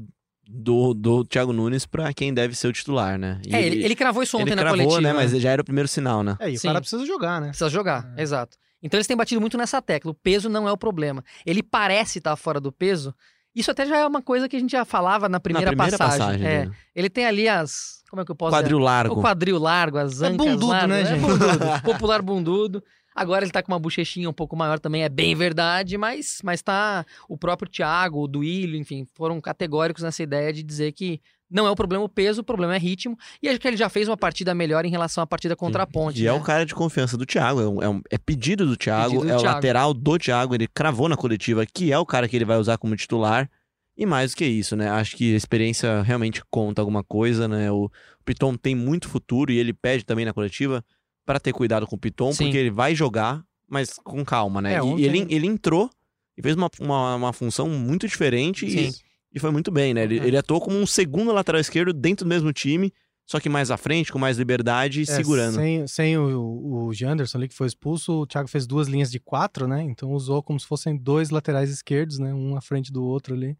[0.47, 3.39] do, do Thiago Nunes pra quem deve ser o titular, né?
[3.45, 5.01] E É, ele, ele cravou isso ontem ele na cravou, coletiva.
[5.01, 5.13] né?
[5.13, 6.35] Mas já era o primeiro sinal, né?
[6.39, 6.67] É, e o Sim.
[6.67, 7.47] cara precisa jogar, né?
[7.49, 8.21] Precisa jogar, É.
[8.21, 8.57] exato.
[8.83, 10.11] Então eles têm batido muito nessa tecla.
[10.11, 11.23] O peso não é o problema.
[11.45, 13.13] Ele parece estar fora do peso
[13.55, 15.97] Isso até já é uma coisa que a gente já falava na primeira, Na primeira
[15.97, 16.19] passagem.
[16.41, 16.65] passagem, é.
[16.65, 16.71] né?
[16.93, 18.03] Ele tem ali as.
[18.09, 18.85] Como é que eu posso Quadril dizer?
[18.85, 19.15] largo.
[19.17, 20.89] O quadril largo, as É ancas bundudo, largas.
[20.89, 21.21] né, É gente?
[21.21, 21.65] bundudo.
[21.83, 22.83] Popular bundudo.
[23.15, 26.61] Agora ele tá com uma bochechinha um pouco maior também, é bem verdade, mas, mas
[26.61, 27.05] tá.
[27.29, 31.69] O próprio Thiago, o Duílio, enfim, foram categóricos nessa ideia de dizer que não é
[31.71, 33.17] o problema o peso, o problema é ritmo.
[33.41, 35.87] E acho que ele já fez uma partida melhor em relação à partida contra a
[35.87, 36.21] Ponte.
[36.21, 36.37] E é né?
[36.37, 37.61] o cara de confiança do Thiago.
[37.61, 39.55] É, um- é um- é pedido do Thiago, Pedido do é o Thiago.
[39.55, 40.53] lateral do Thiago.
[40.55, 43.49] Ele cravou na coletiva que é o cara que ele vai usar como titular.
[43.97, 44.89] E mais do que isso, né?
[44.89, 47.71] Acho que a experiência realmente conta alguma coisa, né?
[47.71, 47.89] O
[48.25, 50.83] Piton tem muito futuro e ele pede também na coletiva
[51.25, 52.45] para ter cuidado com o Piton, Sim.
[52.45, 54.73] porque ele vai jogar, mas com calma, né?
[54.75, 55.89] É, E- ontem- e ele, ele entrou
[56.37, 58.91] e fez uma, uma, uma função muito diferente e,
[59.33, 60.03] e foi muito bem, né?
[60.03, 60.25] Ele, É.
[60.27, 62.93] ele atuou como um segundo lateral esquerdo dentro do mesmo time,
[63.25, 65.55] só que mais à frente, com mais liberdade e É, segurando.
[65.55, 69.19] Sem, sem o, o Janderson ali que foi expulso, o Thiago fez duas linhas de
[69.19, 69.81] quatro, né?
[69.81, 72.31] Então usou como se fossem dois laterais esquerdos, né?
[72.33, 73.57] Um à frente do outro ali.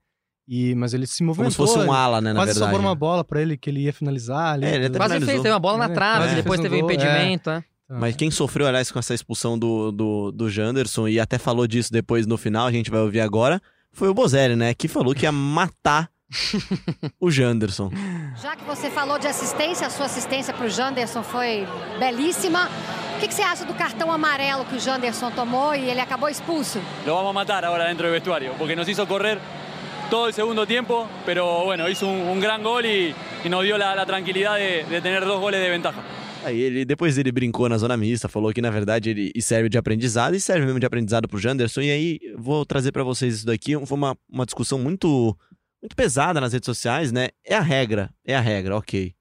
[0.47, 1.65] E, mas ele se Como movimentou.
[1.67, 2.31] se fosse um ala, né?
[2.31, 2.71] Na Quase verdade.
[2.71, 4.65] sobrou uma bola pra ele que ele ia finalizar ali.
[4.65, 5.27] É, ele até Quase finalizou.
[5.33, 7.49] fez, teve uma bola na É, trave, quase depois teve um um gol, impedimento.
[7.49, 7.63] é.
[7.85, 11.65] Então, Mas quem sofreu, aliás, com essa expulsão do, do, do Janderson e até falou
[11.67, 13.61] disso depois no final, a gente vai ouvir agora,
[13.91, 14.73] foi o Bozelli, né?
[14.73, 16.09] Que falou que ia matar
[17.19, 17.91] o Janderson.
[18.41, 21.67] Já que você falou de assistência, a sua assistência para o Janderson foi
[21.99, 22.69] belíssima.
[23.15, 26.27] O que, que você acha do cartão amarelo que o Janderson tomou e ele acabou
[26.29, 26.79] expulso?
[27.05, 29.39] Lo vamos matar ahora dentro del vestuario, porque nos hizo correr
[30.09, 33.77] todo el segundo tiempo, pero bueno, hizo un, un gran gol y, y nos dio
[33.77, 36.01] la, la tranquilidad de, de tener dos goles de ventaja.
[36.45, 39.79] Aí ele, depois ele brincou na zona mista, falou que na verdade ele serve de
[39.79, 41.81] aprendizado e serve mesmo de aprendizado pro Janderson.
[41.81, 43.73] E aí vou trazer pra vocês isso daqui.
[43.85, 45.35] Foi uma, uma discussão muito,
[45.81, 47.29] muito pesada nas redes sociais, né?
[47.43, 49.11] É a regra, é a regra, ok.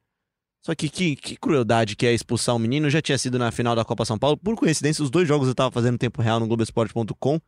[0.66, 2.90] Só que, que que crueldade que é expulsar um menino.
[2.90, 4.36] Já tinha sido na final da Copa São Paulo.
[4.36, 7.40] Por coincidência, os dois jogos eu tava fazendo em tempo real no Globoesporte.com.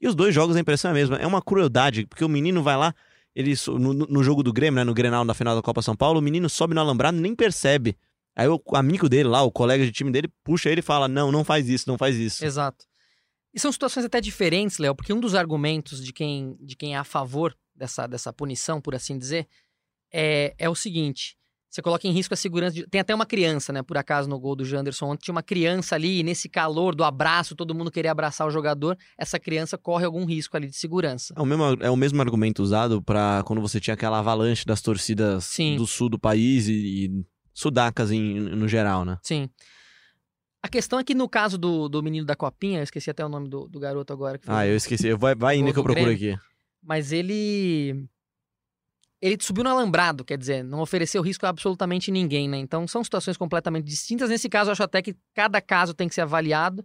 [0.00, 1.16] E os dois jogos a impressão é a mesma.
[1.16, 2.94] É uma crueldade, porque o menino vai lá,
[3.34, 4.84] ele no, no- jogo do Grêmio, né?
[4.84, 7.96] No Grenal na final da Copa São Paulo, o menino sobe no alambrado nem percebe.
[8.34, 11.30] Aí o amigo dele lá, o colega de time dele, puxa ele e fala: Não,
[11.30, 12.44] não faz isso, não faz isso.
[12.44, 12.86] Exato.
[13.52, 16.98] E são situações até diferentes, Léo, porque um dos argumentos de quem, de quem é
[16.98, 19.48] a favor dessa, dessa punição, por assim dizer,
[20.12, 21.36] é, é o seguinte:
[21.70, 22.74] você coloca em risco a segurança.
[22.74, 22.86] De...
[22.88, 23.80] Tem até uma criança, né?
[23.82, 27.04] Por acaso, no gol do Janderson, ontem tinha uma criança ali, e nesse calor do
[27.04, 31.32] abraço, todo mundo queria abraçar o jogador, essa criança corre algum risco ali de segurança.
[31.36, 34.82] É o mesmo, é o mesmo argumento usado para quando você tinha aquela avalanche das
[34.82, 35.76] torcidas Sim.
[35.76, 37.10] do sul do país e, e
[37.54, 39.18] sudacas em, no geral, né?
[39.22, 39.48] Sim.
[40.62, 43.28] A questão é que no caso do, do menino da copinha, eu esqueci até o
[43.28, 44.40] nome do, do garoto agora.
[44.46, 45.14] Ah, eu esqueci.
[45.14, 46.34] Vai, vai indo que eu procuro Grêmio.
[46.34, 46.42] aqui.
[46.82, 48.06] mas ele
[49.22, 52.56] ele subiu no alambrado, quer dizer, não ofereceu risco a absolutamente ninguém, né?
[52.58, 54.30] Então são situações completamente distintas.
[54.30, 56.84] Nesse caso, eu acho até que cada caso tem que ser avaliado.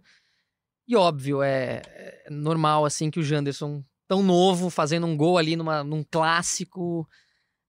[0.88, 5.56] E óbvio, é, é normal assim que o Janderson, tão novo, fazendo um gol ali
[5.56, 7.08] numa, num clássico.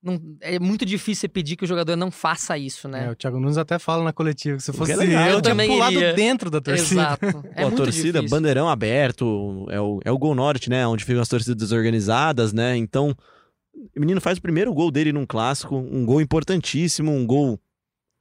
[0.03, 3.11] não- é muito difícil você pedir que o jogador não faça isso, É, né?
[3.11, 5.23] o Thiago Nunes até fala na coletiva que se fosse é legal.
[5.23, 6.13] eu, Eu eu tinha também pulado iria.
[6.13, 7.01] dentro da torcida.
[7.01, 7.25] Exato.
[7.55, 8.29] É Pô, a muito torcida, difícil.
[8.29, 10.85] bandeirão aberto, é o, é o Gol Norte, né?
[10.85, 12.77] Onde ficam as torcidas desorganizadas, né?
[12.77, 13.17] Então,
[13.95, 17.59] o menino faz o primeiro gol dele num clássico, um gol importantíssimo, um gol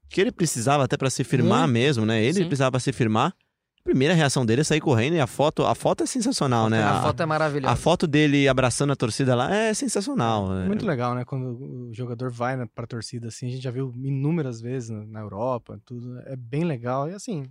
[0.08, 1.72] que ele precisava até pra se firmar Muito.
[1.72, 2.22] mesmo, né?
[2.22, 2.46] Ele Sim.
[2.46, 3.34] precisava pra se firmar.
[3.80, 6.82] A primeira reação dele é sair correndo e a foto, a foto é sensacional, né?
[6.82, 7.72] A foto é maravilhosa.
[7.72, 10.48] a foto dele abraçando a torcida lá é sensacional.
[10.48, 10.66] né?
[10.66, 11.24] Muito legal, né?
[11.24, 15.06] Quando o jogador vai né, pra torcida, assim, a gente já viu inúmeras vezes na,
[15.06, 16.18] na Europa, tudo.
[16.26, 17.08] É bem legal.
[17.08, 17.44] E assim,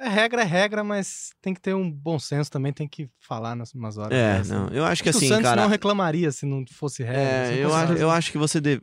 [0.00, 3.54] é regra, é regra, mas tem que ter um bom senso também, tem que falar
[3.54, 4.16] nas umas horas.
[4.16, 4.48] É, dessas.
[4.50, 5.60] não, eu acho que Acho assim, o Santos cara.
[5.62, 7.20] não reclamaria se não fosse regra.
[7.20, 8.82] É, se não eu, fosse acho, eu acho que você deve.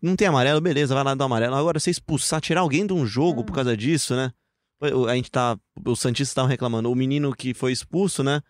[0.00, 1.54] Não tem amarelo, beleza, vai lá dar amarelo.
[1.54, 4.32] Agora, você expulsar, tirar alguém de um jogo por causa disso, né?
[4.80, 5.56] O- A gente tá.
[5.86, 6.90] Os Santistas estavam reclamando.
[6.90, 8.40] O menino que foi expulso, né?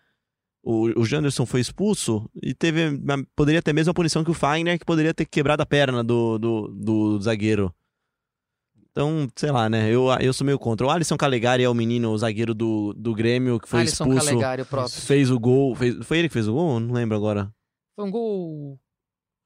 [0.65, 2.99] O, o Janderson foi expulso e teve.
[3.35, 6.39] Poderia ter a mesma punição que o Fagner, que poderia ter quebrado a perna do,
[6.39, 7.73] do, do zagueiro.
[8.93, 9.89] Então, sei lá, né?
[9.89, 10.85] Eu, eu sou meio contra.
[10.85, 14.27] O Alisson Calegari é o menino, o zagueiro do, do Grêmio, que foi Alisson expulso.
[14.27, 15.01] Calegari, o próprio.
[15.01, 15.73] Fez o gol.
[15.75, 16.79] Fez, foi ele que fez o gol?
[16.79, 17.51] Não lembro agora.
[17.95, 18.79] Foi um gol.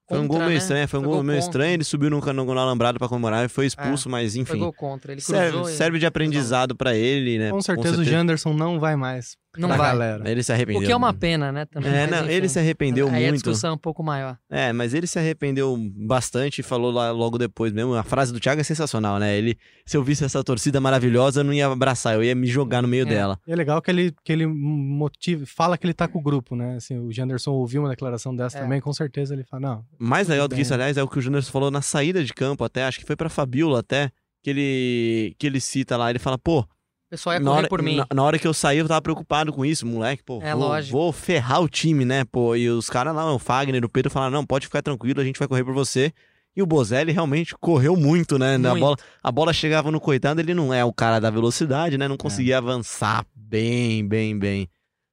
[0.09, 0.63] Foi um gol contra, meio né?
[0.63, 1.39] estranho, foi um gol, meio contra.
[1.39, 1.73] estranho.
[1.73, 4.59] Ele subiu no, no, no alambrado pra comemorar e foi expulso, mas Foi enfim.
[4.59, 5.11] gol contra.
[5.13, 5.41] Ele cruzou.
[5.41, 7.49] Serve, e- serve de aprendizado pra ele, né?
[7.51, 9.35] Com certeza o Janderson não vai mais.
[9.57, 9.77] Não vai.
[9.77, 10.29] galera.
[10.29, 10.81] Ele se arrependeu.
[10.81, 11.65] O que é uma pena, né?
[11.65, 12.31] Também, É, mas, não, enfim.
[12.33, 13.33] ele se arrependeu Aí a muito.
[13.35, 14.37] discussão é um pouco maior.
[14.49, 17.93] É, mas ele se arrependeu bastante e falou lá logo depois mesmo.
[17.95, 19.35] A frase do Thiago é sensacional, né?
[19.37, 22.81] Ele, se eu visse essa torcida maravilhosa, eu não ia abraçar, eu ia me jogar
[22.81, 23.09] no meio É.
[23.09, 23.39] dela.
[23.47, 26.55] E é legal que ele, que ele motiva, fala que ele tá com o grupo,
[26.55, 26.75] né?
[26.75, 28.61] Assim, o Janderson ouviu uma declaração dessa É.
[28.61, 31.17] também, com certeza ele fala, não, Mais legal do que isso, aliás, é o que
[31.17, 34.11] o Júnior falou na saída de campo até, acho que foi pra Fabiola até,
[34.43, 36.65] que ele, que ele cita lá, ele fala, pô,
[37.07, 37.95] O pessoal ia correr hora, por mim.
[37.95, 40.21] Na, na hora que eu saí, eu tava preocupado com isso, moleque.
[40.23, 40.97] Pô, É, vou, lógico.
[40.97, 42.25] vou ferrar o time, né?
[42.25, 45.23] Pô, e os caras lá, o Fagner, o Pedro falaram: não, pode ficar tranquilo, a
[45.23, 46.13] gente vai correr por você.
[46.53, 48.55] E o Bozelli realmente correu muito, né?
[48.55, 48.79] A Muito.
[48.79, 52.07] bola, a bola chegava no coitado, ele não é o cara da velocidade, né?
[52.07, 54.67] Não conseguia avançar bem, bem, bem.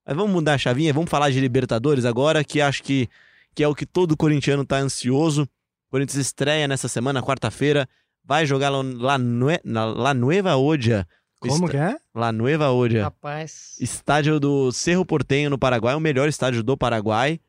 [0.06, 3.08] Mas vamos mudar a chavinha, vamos falar de Libertadores agora, que acho que,
[3.54, 5.42] que é o que todo corintiano tá ansioso.
[5.42, 7.86] O Corinthians estreia nessa semana, quarta-feira,
[8.24, 9.18] vai jogar lá,
[9.62, 11.06] na La Nueva Odia.
[11.48, 11.96] Como Est- que é?
[12.14, 13.04] La Nueva Odia.
[13.04, 13.76] Rapaz.
[13.80, 17.40] Estádio do Cerro Portenho, no Paraguai, o melhor estádio do Paraguai.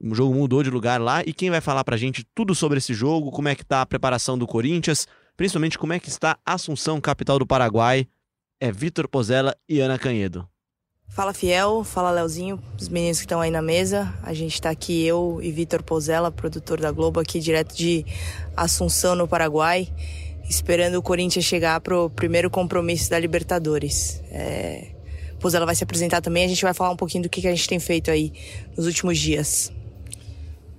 [0.00, 1.22] O jogo mudou de lugar lá.
[1.24, 3.86] E quem vai falar pra gente tudo sobre esse jogo, como é que tá a
[3.86, 8.06] preparação do Corinthians, principalmente como é que está Assunção, capital do Paraguai,
[8.60, 10.46] é Vitor Pozella e Ana Canhedo.
[11.08, 14.12] Fala Fiel, fala Leozinho, os meninos que estão aí na mesa.
[14.22, 18.04] A gente tá aqui, eu e Vitor Pozella, produtor da Globo, aqui direto de
[18.56, 19.88] Assunção, no Paraguai,
[20.48, 24.22] esperando o Corinthians chegar pro primeiro compromisso da Libertadores.
[24.30, 24.88] É...
[25.40, 27.54] Pozella vai se apresentar também, a gente vai falar um pouquinho do que que a
[27.54, 28.32] gente tem feito aí
[28.76, 29.72] nos últimos dias.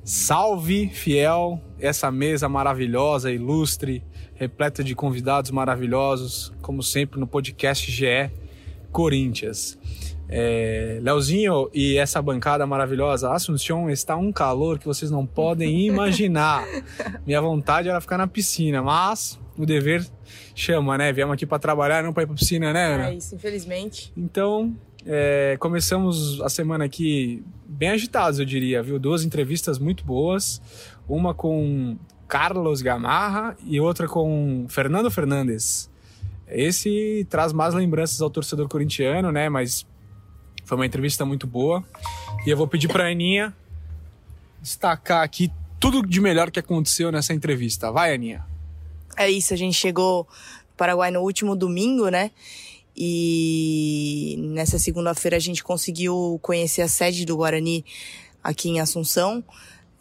[0.04, 4.04] Salve, fiel, essa mesa maravilhosa, ilustre,
[4.36, 8.32] repleta de convidados maravilhosos, como sempre no podcast GE
[8.91, 9.78] Corinthians.
[10.28, 16.65] É, Leozinho e essa bancada maravilhosa, Assunção, está um calor que vocês não podem imaginar.
[17.25, 20.05] Minha vontade era ficar na piscina, mas o dever
[20.53, 21.11] chama, né?
[21.13, 23.09] Viemos aqui para trabalhar, não para ir para piscina, né, Ana?
[23.09, 24.11] É isso, infelizmente.
[24.15, 28.99] Então, é, começamos a semana aqui bem agitados, eu diria, viu?
[28.99, 30.61] Duas entrevistas muito boas,
[31.07, 35.89] uma com Carlos Gamarra e outra com Fernando Fernandes.
[36.47, 39.49] Esse traz mais lembranças ao torcedor corintiano, né?
[39.49, 39.85] Mas
[40.63, 41.83] foi uma entrevista muito boa.
[42.45, 43.53] E eu vou pedir para a Aninha
[44.61, 47.91] destacar aqui tudo de melhor que aconteceu nessa entrevista.
[47.91, 48.43] Vai, Aninha.
[49.17, 50.28] É isso, a gente chegou
[50.69, 52.32] no Paraguai no último domingo, né?
[52.97, 57.84] E nessa segunda-feira a gente conseguiu conhecer a sede do Guarani
[58.43, 59.43] aqui em Assunção.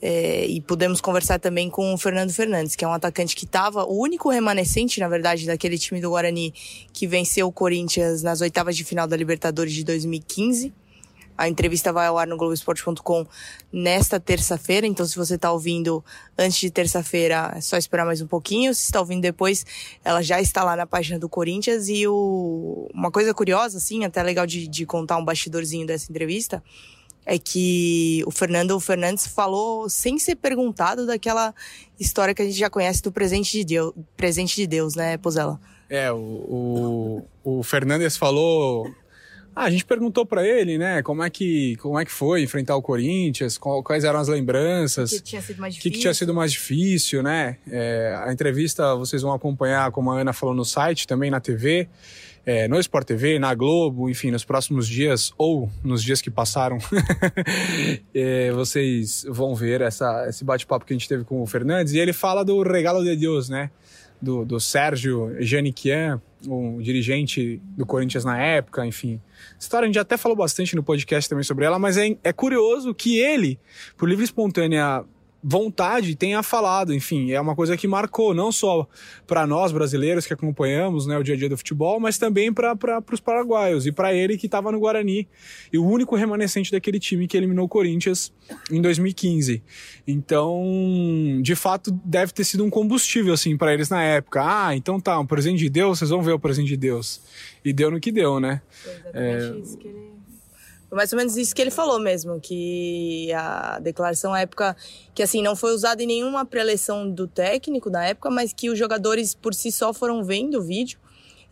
[0.07, 3.85] É, e pudemos conversar também com o Fernando Fernandes, que é um atacante que estava,
[3.85, 6.53] o único remanescente, na verdade, daquele time do Guarani
[6.92, 10.74] que venceu o Corinthians nas oitavas de final da Libertadores de 2015.
[11.36, 13.26] A entrevista vai ao ar no Globoesporte.com
[13.72, 16.04] nesta terça-feira, então se você está ouvindo
[16.38, 18.72] antes de terça-feira, é só esperar mais um pouquinho.
[18.74, 19.66] Se está ouvindo depois,
[20.04, 21.88] ela já está lá na página do Corinthians.
[21.88, 22.88] E o...
[22.94, 26.62] uma coisa curiosa, assim, até legal de, de contar um bastidorzinho dessa entrevista,
[27.26, 31.54] é que o Fernando Fernandes falou sem ser perguntado daquela
[31.98, 35.58] história que a gente já conhece do presente de Deus, presente de Deus, né, Pozella?
[35.88, 38.90] É, o, o, o Fernandes falou.
[39.56, 42.74] Ah, a gente perguntou para ele, né, como é que como é que foi enfrentar
[42.76, 45.92] o Corinthians, quais eram as lembranças, Que tinha sido mais o que, difícil.
[45.92, 47.58] que tinha sido mais difícil, né?
[47.70, 51.88] É, a entrevista vocês vão acompanhar, como a Ana falou no site, também na TV,
[52.46, 56.78] é, no Sport TV, na Globo, enfim, nos próximos dias ou nos dias que passaram,
[58.14, 61.92] é, vocês vão ver essa, esse bate-papo que a gente teve com o Fernandes.
[61.94, 63.70] E ele fala do regalo de Deus, né?
[64.20, 69.20] Do, do Sérgio Janiquian, o dirigente do Corinthians na época, enfim.
[69.59, 72.94] História a gente até falou bastante no podcast também sobre ela, mas é, é curioso
[72.94, 73.59] que ele,
[73.96, 75.04] por livre e espontânea
[75.44, 76.94] vontade, tenha falado.
[76.94, 78.88] Enfim, é uma coisa que marcou não só
[79.26, 83.02] para nós brasileiros que acompanhamos né, o dia a dia do futebol, mas também para
[83.12, 85.28] os paraguaios e para ele que estava no Guarani
[85.70, 88.33] e o único remanescente daquele time que eliminou o Corinthians
[88.70, 89.62] em 2015.
[90.07, 90.62] Então,
[91.42, 94.42] de fato, deve ter sido um combustível assim para eles na época.
[94.42, 97.20] Ah, então tá, um presente de Deus, vocês vão ver o presente de Deus.
[97.62, 98.62] E deu no que deu, né?
[98.70, 100.13] Foi exatamente isso que ele...
[100.94, 104.76] Foi mais ou menos isso que ele falou mesmo, que a declaração à época,
[105.12, 108.78] que assim, não foi usada em nenhuma preleção do técnico na época, mas que os
[108.78, 111.00] jogadores por si só foram vendo o vídeo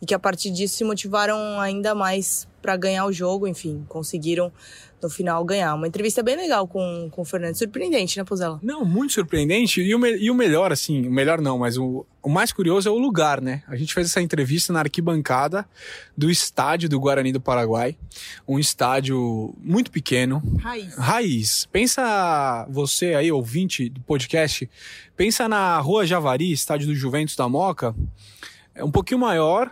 [0.03, 4.51] e que a partir disso se motivaram ainda mais para ganhar o jogo, enfim, conseguiram
[5.01, 5.73] no final ganhar.
[5.75, 8.59] Uma entrevista bem legal com, com o Fernando, surpreendente, né, Pozella?
[8.61, 9.81] Não, muito surpreendente.
[9.81, 12.87] E o, me- e o melhor, assim, o melhor não, mas o, o mais curioso
[12.89, 13.63] é o lugar, né?
[13.67, 15.65] A gente fez essa entrevista na arquibancada
[16.17, 17.97] do estádio do Guarani do Paraguai.
[18.47, 20.95] Um estádio muito pequeno, Raiz.
[20.95, 21.65] raiz.
[21.71, 24.69] Pensa você aí, ouvinte do podcast,
[25.17, 27.93] pensa na Rua Javari, estádio do Juventus da Moca.
[28.75, 29.69] É um pouquinho maior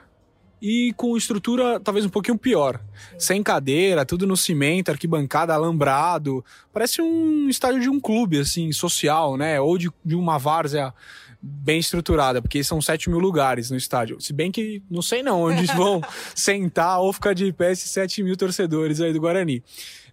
[0.62, 2.80] e com estrutura talvez um pouquinho pior.
[3.18, 6.46] Sem cadeira, tudo no cimento, arquibancada, alambrado.
[6.72, 9.60] Parece um estádio de um clube, assim, social, né?
[9.60, 10.94] Ou de, de uma várzea
[11.42, 14.22] bem estruturada, porque são 7 mil lugares no estádio.
[14.22, 16.02] Se bem que não sei não onde vão
[16.36, 19.64] sentar ou ficar de pé esses 7 mil torcedores aí do Guarani.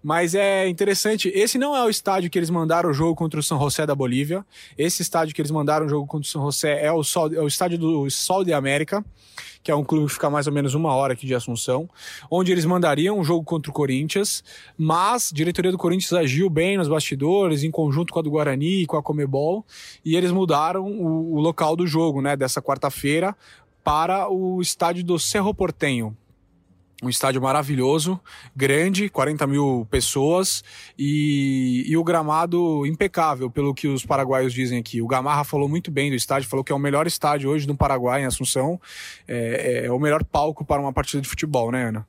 [0.03, 3.43] Mas é interessante, esse não é o estádio que eles mandaram o jogo contra o
[3.43, 4.45] São José da Bolívia.
[4.77, 7.41] Esse estádio que eles mandaram o jogo contra o São José é o, Sol, é
[7.41, 9.05] o estádio do Sol de América,
[9.63, 11.89] que é um clube que fica mais ou menos uma hora aqui de Assunção,
[12.31, 14.43] onde eles mandariam um jogo contra o Corinthians,
[14.77, 18.83] mas a diretoria do Corinthians agiu bem nos bastidores, em conjunto com a do Guarani
[18.83, 19.67] e com a Comebol,
[20.05, 23.37] e eles mudaram o, o local do jogo, né, dessa quarta-feira,
[23.83, 26.17] para o estádio do Cerro Portenho,
[27.03, 28.21] um estádio maravilhoso,
[28.55, 30.65] grande, 40 mil pessoas
[30.99, 35.01] e, e, o gramado impecável, pelo que os paraguaios dizem aqui.
[35.01, 37.77] O Gamarra falou muito bem do estádio, falou que é o melhor estádio hoje no
[37.77, 38.81] Paraguai, em Assunção.
[39.27, 42.07] É, é o melhor palco para uma partida de futebol, né, Ana?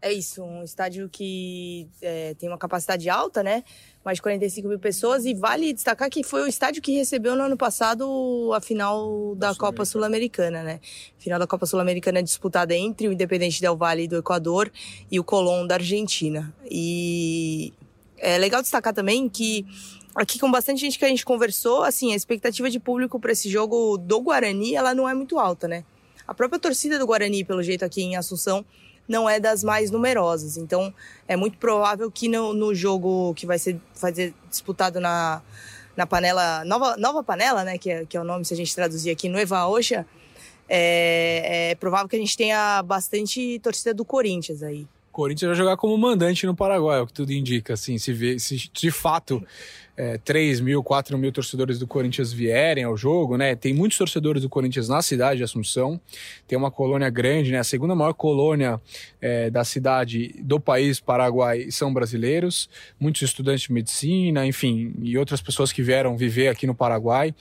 [0.00, 3.64] É isso, um estádio que é, tem uma capacidade alta, né?
[4.08, 5.26] mais de 45 mil pessoas.
[5.26, 9.54] E vale destacar que foi o estádio que recebeu no ano passado a final da
[9.54, 10.80] Copa Sul-Americana, né?
[11.18, 14.72] Final da Copa Sul-Americana disputada entre o Independente Del Valle do Equador
[15.10, 16.54] e o Colón da Argentina.
[16.70, 17.72] E
[18.16, 19.66] é legal destacar também que
[20.14, 23.50] aqui com bastante gente que a gente conversou, assim, a expectativa de público para esse
[23.50, 25.84] jogo do Guarani, ela não é muito alta, né?
[26.26, 28.64] A própria torcida do Guarani, pelo jeito aqui em Assunção,
[29.08, 30.56] não é das mais numerosas.
[30.56, 30.92] Então,
[31.26, 35.42] é muito provável que no, no jogo que vai ser, vai ser disputado na,
[35.96, 38.74] na panela, nova, nova panela, né, que é, que é o nome, se a gente
[38.74, 40.06] traduzir aqui, Nueva Oxa,
[40.68, 44.86] é, é provável que a gente tenha bastante torcida do Corinthians aí.
[45.10, 48.38] Corinthians vai jogar como mandante no Paraguai, é o que tudo indica, assim, se, vê,
[48.38, 49.44] se de fato
[49.98, 53.56] é, 3 mil, 4 mil torcedores do Corinthians vierem ao jogo, né?
[53.56, 56.00] Tem muitos torcedores do Corinthians na cidade de Assunção,
[56.46, 57.58] tem uma colônia grande, né?
[57.58, 58.80] A segunda maior colônia
[59.20, 65.40] é, da cidade do país, Paraguai, são brasileiros, muitos estudantes de medicina, enfim, e outras
[65.40, 67.34] pessoas que vieram viver aqui no Paraguai.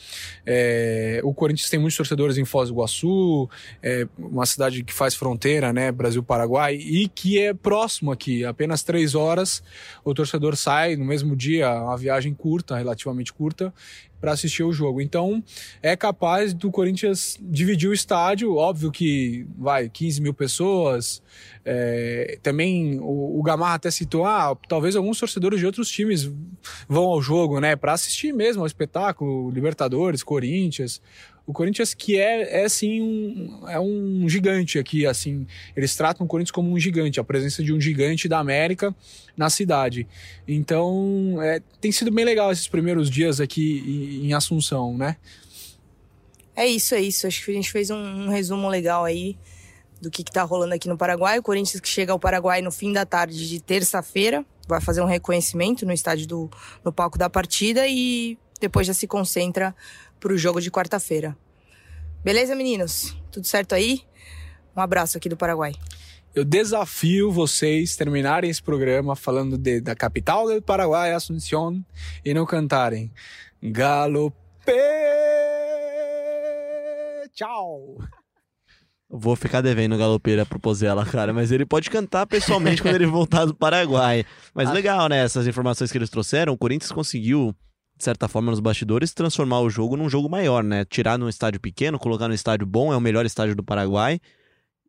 [0.43, 3.47] É, o Corinthians tem muitos torcedores em Foz do Iguaçu,
[3.83, 5.91] é uma cidade que faz fronteira, né?
[5.91, 9.61] Brasil-Paraguai, e que é próximo aqui, apenas três horas
[10.03, 13.73] o torcedor sai no mesmo dia, uma viagem curta curta, relativamente curta,
[14.21, 15.01] para assistir o jogo.
[15.01, 15.43] Então,
[15.81, 18.55] é capaz do Corinthians dividir o estádio.
[18.55, 21.21] Óbvio que vai 15 mil pessoas.
[21.65, 26.31] É, também o, o Gamarra até citou: ah, talvez alguns torcedores de outros times
[26.87, 31.01] vão ao jogo, né, para assistir mesmo ao espetáculo, Libertadores, Corinthians.
[31.47, 35.47] O Corinthians que é, é sim um, é um gigante aqui, assim.
[35.77, 38.93] Eles tratam o Corinthians como um gigante, a presença de um gigante da América
[39.37, 40.05] na cidade.
[40.45, 45.15] Então, é, tem sido bem legal esses primeiros dias aqui em, Assunção, né?
[46.53, 47.25] É isso, é isso.
[47.25, 49.37] Acho que a gente fez um, um resumo legal aí
[50.01, 51.39] do que, está rolando aqui no Paraguai.
[51.39, 55.05] O Corinthians que chega ao Paraguai no fim da tarde de terça-feira, vai fazer um
[55.05, 56.49] reconhecimento no estádio do
[56.83, 59.73] no palco da partida e depois já se concentra
[60.19, 61.37] para o jogo de quarta-feira.
[62.23, 63.15] Beleza, meninos?
[63.31, 64.01] Tudo certo aí?
[64.75, 65.73] Um abraço aqui do Paraguai.
[66.35, 71.83] Eu desafio vocês terminarem esse programa falando de, da capital do Paraguai, Assunción,
[72.23, 73.11] e não cantarem
[73.61, 74.73] Galopé!
[77.33, 77.97] Tchau!
[79.09, 83.45] Vou ficar devendo galopeira pro Pozella, cara, mas ele pode cantar pessoalmente quando ele voltar
[83.45, 84.25] do Paraguai.
[84.53, 85.23] Mas legal, né?
[85.23, 87.55] Essas informações que eles trouxeram, o Corinthians conseguiu
[87.97, 90.85] de certa forma, nos bastidores, transformar o jogo num jogo maior, né?
[90.85, 94.19] Tirar num estádio pequeno, colocar num estádio bom, é o melhor estádio do Paraguai.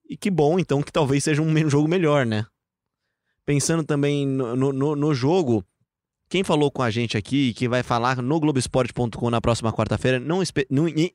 [0.08, 2.44] E que bom, então, que talvez seja um jogo melhor, né?
[3.46, 5.64] Pensando também no, no, no jogo,
[6.28, 10.22] quem falou com a gente aqui que vai falar no Globoesporte.com na próxima quarta-feira,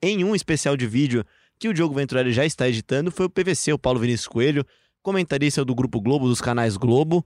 [0.02, 1.24] em um especial de vídeo
[1.60, 4.66] que o Diogo Venturelli já está editando, foi o PVC, o Paulo Vinícius Coelho,
[5.04, 7.24] comentarista do Grupo Globo, dos canais Globo.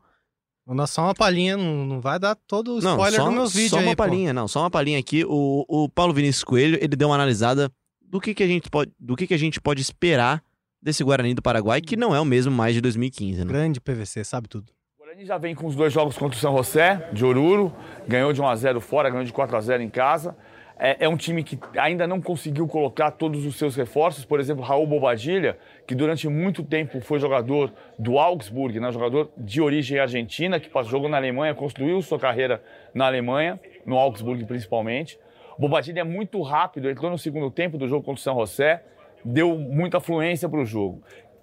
[0.67, 3.71] Vou dar só uma palhinha, não, não vai dar todo o spoiler dos meus vídeos
[3.71, 4.33] Só uma aí, palhinha, pô.
[4.33, 5.23] não, só uma palhinha aqui.
[5.23, 8.91] O, o Paulo Vinícius Coelho, ele deu uma analisada do que, que a gente pode,
[8.99, 10.43] do que, que a gente pode esperar
[10.81, 13.45] desse Guarani do Paraguai, que não é o mesmo mais de 2015, né?
[13.45, 14.73] Grande PVC, sabe tudo.
[14.99, 17.73] O Guarani já vem com os dois jogos contra o São José, de Oruro,
[18.05, 20.35] ganhou de 1 a 0 fora, ganhou de 4 a 0 em casa.
[20.79, 24.23] É, é, um time que ainda não conseguiu colocar todos os seus reforços.
[24.23, 28.91] Por exemplo, Raul Bobadilha, que durante muito tempo foi jogador do Augsburg, né?
[28.91, 32.61] jogador de origem argentina, que jogou na Alemanha, construiu sua carreira
[32.93, 35.19] na Alemanha, no Augsburg principalmente.
[35.57, 38.83] Bobadilha é muito rápido, entrou no segundo tempo do jogo contra o São José,
[39.25, 41.01] deu muita fluência para o jogo.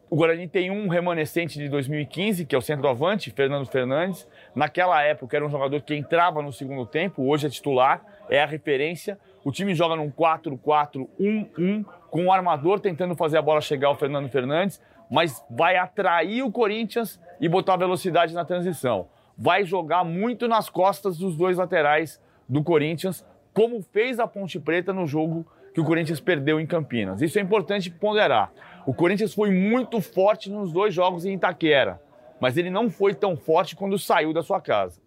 [0.09, 4.29] O Guarani tem um remanescente de 2015, que é o centroavante, Fernando Fernandes.
[4.55, 8.47] Naquela época era um jogador que entrava no segundo tempo, hoje é titular, é a
[8.47, 9.19] referência.
[9.45, 14.29] O time joga num 4-4-1-1, com o armador tentando fazer a bola chegar ao Fernando
[14.29, 19.09] Fernandes, mas vai atrair o Corinthians e botar velocidade na transição.
[19.37, 24.93] Vai jogar muito nas costas dos dois laterais do Corinthians, como fez a Ponte Preta
[24.93, 27.21] no jogo que o Corinthians perdeu em Campinas.
[27.21, 28.53] Isso é importante ponderar.
[28.87, 32.01] O Corinthians foi muito forte nos dois jogos em Itaquera,
[32.41, 35.01] mas ele não foi tão forte quando saiu da sua casa.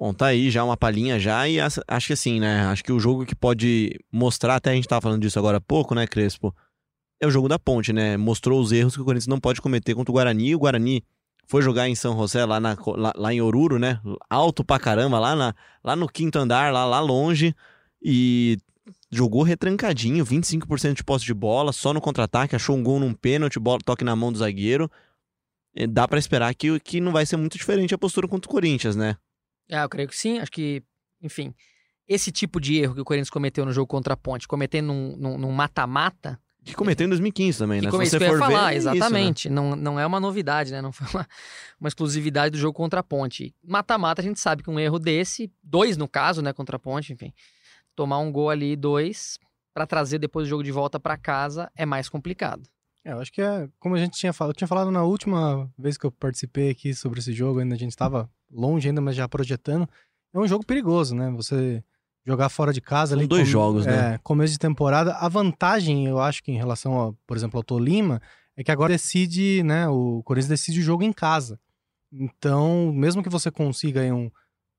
[0.00, 2.62] Bom, tá aí já uma palhinha já e acho que assim, né?
[2.62, 5.60] Acho que o jogo que pode mostrar, até a gente tava falando disso agora há
[5.60, 6.56] pouco, né, Crespo?
[7.20, 8.16] É o jogo da ponte, né?
[8.16, 10.54] Mostrou os erros que o Corinthians não pode cometer contra o Guarani.
[10.54, 11.04] O Guarani
[11.46, 14.00] foi jogar em São José, lá, na, lá, lá em Oruro, né?
[14.30, 17.54] Alto pra caramba, lá, na, lá no quinto andar, lá, lá longe.
[18.02, 18.56] E
[19.12, 23.60] jogou retrancadinho, 25% de posse de bola, só no contra-ataque, achou um gol num pênalti,
[23.60, 24.90] bola toque na mão do zagueiro.
[25.74, 28.50] E dá para esperar que, que não vai ser muito diferente a postura contra o
[28.50, 29.18] Corinthians, né?
[29.70, 30.38] É, eu creio que sim.
[30.38, 30.82] Acho que,
[31.22, 31.54] enfim,
[32.08, 35.52] esse tipo de erro que o Corinthians cometeu no jogo contra a Ponte, cometendo num
[35.52, 36.40] mata-mata.
[36.64, 37.90] Que cometeu em 2015 também, né?
[37.90, 39.46] Se você for falar, ver, é exatamente.
[39.46, 39.54] Isso, né?
[39.54, 40.82] não, não é uma novidade, né?
[40.82, 41.26] Não foi uma,
[41.80, 43.54] uma exclusividade do jogo contra a Ponte.
[43.64, 47.12] Mata-mata, a gente sabe que um erro desse, dois no caso, né, contra a Ponte,
[47.12, 47.32] enfim,
[47.94, 49.38] tomar um gol ali, dois,
[49.72, 52.68] para trazer depois o jogo de volta para casa é mais complicado.
[53.04, 55.70] É, eu acho que é, como a gente tinha falado, eu tinha falado na última
[55.78, 59.16] vez que eu participei aqui sobre esse jogo, ainda a gente estava longe ainda, mas
[59.16, 59.88] já projetando.
[60.34, 61.30] É um jogo perigoso, né?
[61.30, 61.82] Você
[62.26, 63.26] jogar fora de casa São ali.
[63.26, 64.18] dois jogos, é, né?
[64.22, 65.14] Começo de temporada.
[65.14, 68.20] A vantagem, eu acho que em relação, a, por exemplo, ao Tolima,
[68.56, 69.88] é que agora decide, né?
[69.88, 71.58] O Corinthians decide o jogo em casa.
[72.12, 74.30] Então, mesmo que você consiga aí um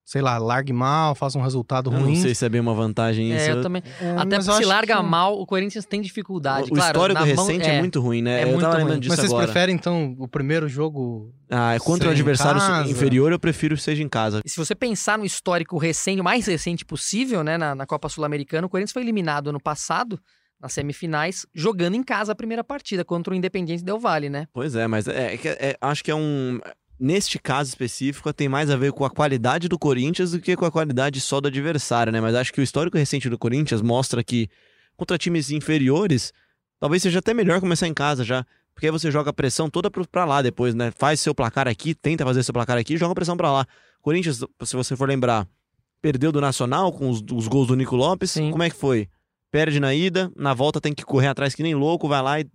[0.04, 2.14] sei lá, largue mal, faça um resultado eu ruim.
[2.14, 3.50] Não sei se é bem uma vantagem isso.
[3.50, 3.82] É, eu também.
[4.00, 5.02] É, Até porque se larga que...
[5.02, 6.70] mal, o Corinthians tem dificuldade.
[6.70, 8.40] O, claro, histórico recente é, é, muito ruim, né?
[8.40, 8.84] É eu muito ruim.
[8.84, 9.44] Mas vocês agora.
[9.44, 11.32] preferem, então, o primeiro jogo.
[11.50, 14.40] Ah, contra um adversário inferior, eu prefiro que seja em casa.
[14.44, 18.08] E se você pensar no histórico recente, o mais recente possível, né, na, na Copa
[18.08, 20.18] Sul-Americana, o Corinthians foi eliminado ano passado
[20.60, 24.46] nas semifinais, jogando em casa a primeira partida contra o Independiente Del Valle, né?
[24.52, 26.60] Pois é, mas é, é, é, acho que é um
[27.02, 30.64] neste caso específico, tem mais a ver com a qualidade do Corinthians do que com
[30.64, 32.20] a qualidade só do adversário, né?
[32.20, 34.48] Mas acho que o histórico recente do Corinthians mostra que
[34.96, 36.32] contra times inferiores,
[36.78, 38.46] talvez seja até melhor começar em casa já.
[38.72, 40.92] Porque aí você joga a pressão toda pra lá depois, né?
[40.96, 43.66] Faz seu placar aqui, tenta fazer seu placar aqui, joga a pressão pra lá.
[44.00, 45.46] Corinthians, se você for lembrar,
[46.00, 48.30] perdeu do Nacional com os, os gols do Nico Lopes.
[48.30, 48.52] Sim.
[48.52, 49.08] Como é que foi?
[49.50, 52.46] Perde na ida, na volta tem que correr atrás que nem louco, vai lá e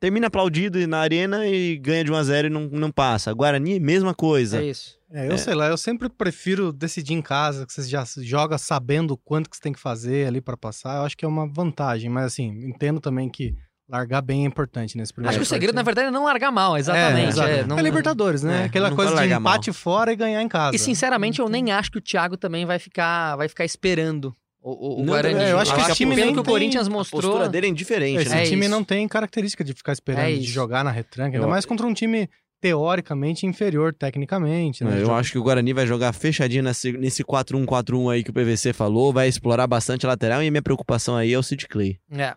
[0.00, 3.32] termina aplaudido na arena e ganha de 1 a 0 e não, não passa.
[3.34, 4.60] Guarani, mesma coisa.
[4.60, 4.98] É isso.
[5.12, 5.36] É, eu é.
[5.36, 9.56] sei lá, eu sempre prefiro decidir em casa, que você já joga sabendo quanto que
[9.56, 10.98] você tem que fazer ali para passar.
[10.98, 13.54] Eu acho que é uma vantagem, mas assim, entendo também que
[13.88, 15.30] largar bem é importante nesse primeiro.
[15.30, 17.40] Acho que o segredo, na verdade, é não largar mal, exatamente.
[17.40, 18.62] É, é, não, é Libertadores, né?
[18.62, 19.74] É, Aquela coisa de empate mal.
[19.74, 20.76] fora e ganhar em casa.
[20.76, 24.96] E sinceramente, eu nem acho que o Thiago também vai ficar, vai ficar esperando o,
[24.96, 25.40] o, não, Guarani.
[25.40, 27.20] É, eu acho que esse time pelo que o Corinthians mostrou.
[27.20, 28.22] A postura dele é indiferente.
[28.22, 28.44] Esse né?
[28.44, 31.50] time não tem característica de ficar esperando, é de jogar na retranca, ainda eu...
[31.50, 32.28] mais contra um time
[32.60, 34.84] teoricamente inferior tecnicamente.
[34.84, 35.02] Né?
[35.02, 38.74] Eu acho que o Guarani vai jogar fechadinho nesse, nesse 4-1-4-1 aí que o PVC
[38.74, 41.98] falou, vai explorar bastante a lateral e a minha preocupação aí é o Sid Clay.
[42.12, 42.34] É.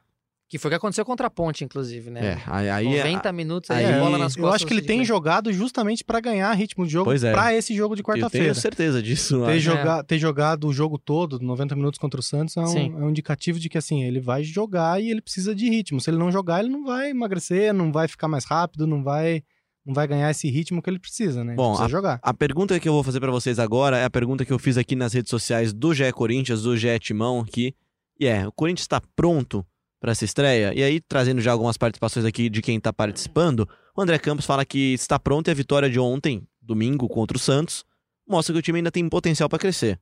[0.54, 2.34] Que foi o que aconteceu contra a Ponte, inclusive, né?
[2.34, 4.44] É, aí, 90 aí, minutos aí, aí bola nas costas.
[4.44, 7.32] Eu acho que ele tem jogado justamente para ganhar ritmo de jogo é.
[7.32, 8.50] para esse jogo de quarta-feira.
[8.50, 9.44] Eu tenho certeza disso.
[9.48, 13.06] Ter, joga, ter jogado o jogo todo, 90 minutos contra o Santos, é um, é
[13.06, 16.00] um, indicativo de que assim, ele vai jogar e ele precisa de ritmo.
[16.00, 19.42] Se ele não jogar, ele não vai emagrecer, não vai ficar mais rápido, não vai
[19.84, 21.56] não vai ganhar esse ritmo que ele precisa, né?
[21.56, 22.20] Bom, precisa a, jogar.
[22.22, 24.78] A pergunta que eu vou fazer para vocês agora é a pergunta que eu fiz
[24.78, 27.74] aqui nas redes sociais do GE Corinthians, do GE Timão aqui.
[28.20, 29.66] E é, o Corinthians está pronto
[30.04, 30.74] para essa estreia.
[30.76, 34.66] E aí, trazendo já algumas participações aqui de quem está participando, o André Campos fala
[34.66, 37.86] que está pronto e a vitória de ontem, domingo, contra o Santos,
[38.28, 39.98] mostra que o time ainda tem potencial para crescer.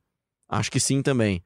[0.48, 1.40] Acho que sim também.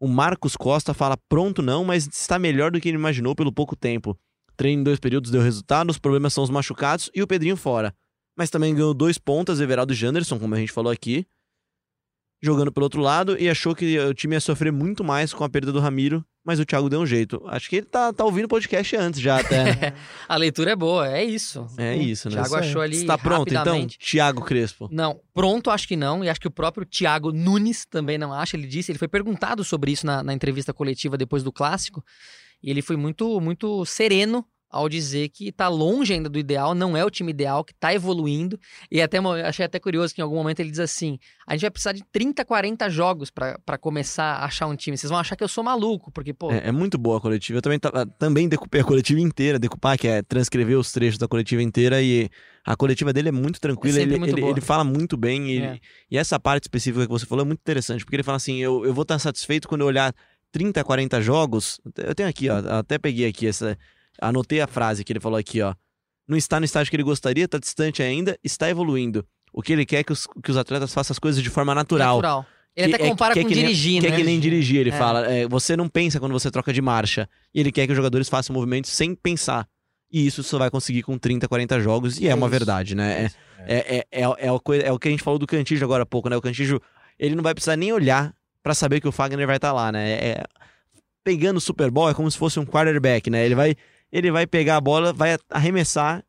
[0.00, 3.76] O Marcos Costa fala pronto não, mas está melhor do que ele imaginou pelo pouco
[3.76, 4.18] tempo.
[4.56, 7.94] Treino em dois períodos deu resultado, os problemas são os machucados e o Pedrinho fora.
[8.36, 11.24] Mas também ganhou dois pontas, Everaldo Janderson, como a gente falou aqui,
[12.42, 15.48] jogando pelo outro lado e achou que o time ia sofrer muito mais com a
[15.48, 17.42] perda do Ramiro, mas o Thiago deu um jeito.
[17.46, 19.94] Acho que ele tá, tá ouvindo o podcast antes já até.
[20.28, 21.66] A leitura é boa, é isso.
[21.78, 22.34] É isso, né?
[22.34, 24.88] O Thiago achou ali Está pronto então, Thiago Crespo?
[24.90, 28.56] Não, pronto acho que não, e acho que o próprio Thiago Nunes também não acha,
[28.56, 32.04] ele disse, ele foi perguntado sobre isso na, na entrevista coletiva depois do Clássico,
[32.62, 36.96] e ele foi muito, muito sereno ao dizer que está longe ainda do ideal, não
[36.96, 38.58] é o time ideal, que está evoluindo.
[38.90, 41.70] E até achei até curioso que em algum momento ele diz assim: a gente vai
[41.70, 44.96] precisar de 30, 40 jogos para começar a achar um time.
[44.96, 46.50] Vocês vão achar que eu sou maluco, porque, pô.
[46.50, 47.58] É, é muito boa a coletiva.
[47.58, 47.78] Eu também,
[48.18, 49.58] também decupei a coletiva inteira.
[49.58, 52.00] Decupar, que é transcrever os trechos da coletiva inteira.
[52.00, 52.30] E
[52.64, 53.98] a coletiva dele é muito tranquila.
[53.98, 55.50] É ele, muito ele, ele, fala muito bem.
[55.50, 55.78] E, é.
[56.10, 58.86] e, essa parte específica que você falou é muito interessante, porque ele fala assim: eu,
[58.86, 60.14] eu vou estar satisfeito quando eu olhar
[60.52, 61.80] 30, 40 jogos.
[61.96, 63.76] Eu tenho aqui, ó, até peguei aqui essa
[64.20, 65.74] Anotei a frase que ele falou aqui, ó.
[66.26, 69.26] Não está no estágio que ele gostaria, está distante ainda, está evoluindo.
[69.52, 71.74] O que ele quer é que os, que os atletas façam as coisas de forma
[71.74, 72.16] natural.
[72.16, 72.46] Natural.
[72.74, 74.08] Ele até é compara é, com dirigir, né?
[74.08, 74.98] Quer que nem dirigir, ele é.
[74.98, 75.30] fala.
[75.30, 77.28] É, você não pensa quando você troca de marcha.
[77.54, 79.68] E ele quer que os jogadores façam movimentos sem pensar.
[80.10, 82.18] E isso só vai conseguir com 30, 40 jogos.
[82.18, 83.30] E é, é uma verdade, né?
[83.66, 86.04] É, é, é, é, é, o, é o que a gente falou do Cantijo agora
[86.04, 86.36] há pouco, né?
[86.36, 86.80] O Cantijo
[87.18, 90.12] ele não vai precisar nem olhar pra saber que o Fagner vai estar lá, né?
[90.12, 90.44] É-
[91.24, 93.44] pegando o Super Bowl é como se fosse um quarterback, né?
[93.44, 93.76] Ele vai,
[94.12, 96.22] ele vai pegar a bola, vai arremessar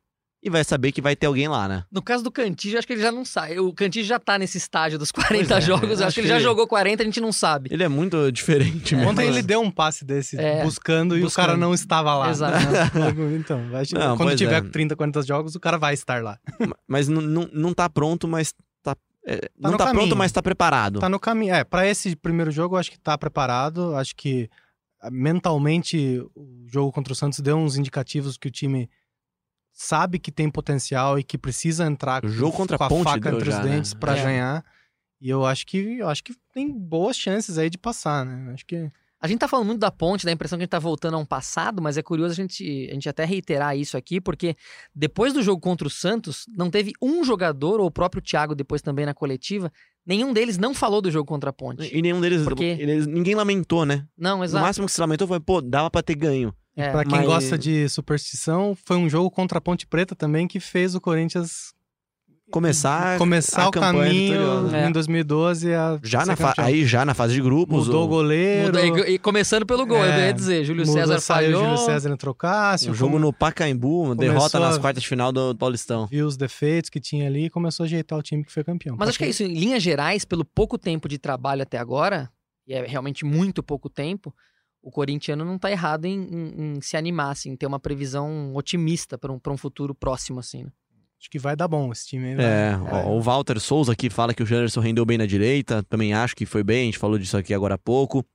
[0.46, 1.86] e vai saber que vai ter alguém lá, né?
[1.90, 3.60] No caso do Cantillo, eu acho que ele já não sabe.
[3.60, 5.84] O Cantillo já tá nesse estágio dos 40 Pois é, jogos.
[5.90, 7.70] Eu acho, acho que ele que já ele- jogou 40, a gente não sabe.
[7.72, 9.10] Ele é muito diferente mesmo.
[9.12, 11.46] Ontem ele deu um passe desse É, buscando e o buscando.
[11.46, 12.30] cara não estava lá.
[12.30, 12.58] Exato.
[13.40, 14.62] então, vai- Não, quando tiver é.
[14.70, 16.38] 30, 40 jogos, o cara vai estar lá.
[16.88, 18.98] Mas não, não, não tá pronto, mas tá.
[19.26, 20.02] é, não no tá caminho.
[20.08, 21.00] pronto, mas tá preparado.
[21.00, 21.54] Tá no caminho.
[21.56, 23.96] É, pra esse primeiro jogo, eu acho que tá preparado.
[23.96, 24.50] Acho que
[25.12, 28.90] mentalmente o jogo contra o Santos deu uns indicativos que o time
[29.72, 33.04] sabe que tem potencial e que precisa entrar O jogo contra com a a Ponte
[33.06, 33.72] faca entre já, os né?
[33.76, 34.24] dentes pra É.
[34.24, 34.66] ganhar.
[35.20, 38.54] E eu acho que eu acho que tem boas chances aí de passar, né?
[38.54, 40.80] Acho que A gente tá falando muito da ponte, da impressão que a gente tá
[40.80, 44.20] voltando a um passado, mas é curioso a gente, a gente até reiterar isso aqui,
[44.20, 44.54] porque
[44.94, 48.82] depois do jogo contra o Santos, não teve um jogador, ou o próprio Thiago depois
[48.82, 49.72] também na coletiva,
[50.06, 51.90] nenhum deles não falou do jogo contra a ponte.
[51.96, 52.44] E nenhum deles.
[52.44, 54.06] Porque- eles- ninguém lamentou, né?
[54.18, 54.64] Não, exato.
[54.64, 56.54] máximo que se lamentou foi, pô, dava pra ter ganho.
[56.76, 56.90] É.
[56.92, 60.60] Pra quem mas- gosta de superstição, foi um jogo contra a Ponte Preta também que
[60.60, 61.74] fez o Corinthians
[62.54, 63.18] Começar.
[63.18, 64.78] começar a o campanha caminho vitoriosa.
[64.78, 64.88] É.
[64.88, 66.66] em 2012 a Já na campeão.
[66.66, 67.88] aí já na fase de grupos.
[67.88, 68.68] mudou o goleiro.
[68.68, 71.64] Muda- e, e começando pelo gol, eu É, ia dizer, Júlio mudou, César saiu falhou.
[71.64, 72.92] Júlio César entrou Cássio.
[72.92, 76.08] O jogo come- no Pacaembu, uma derrota nas quartas de final do Paulistão.
[76.08, 78.96] viu os defeitos que tinha ali e começou a ajeitar o time que foi campeão.
[79.00, 82.30] Mas acho que é isso, em linhas gerais, pelo pouco tempo de trabalho até agora,
[82.68, 84.34] e é realmente muito pouco tempo,
[84.82, 88.54] o corintiano não tá errado em, em- em se animar, assim, em ter uma previsão
[88.54, 90.64] otimista para um, pra um futuro próximo, assim.
[90.66, 90.70] né?
[91.24, 92.36] Acho que vai dar bom esse time aí.
[92.36, 95.82] vai- É, ó, o Walter Souza aqui fala que o Janderson rendeu bem na direita.
[95.84, 98.26] Também acho que foi bem, a gente falou disso aqui agora há pouco.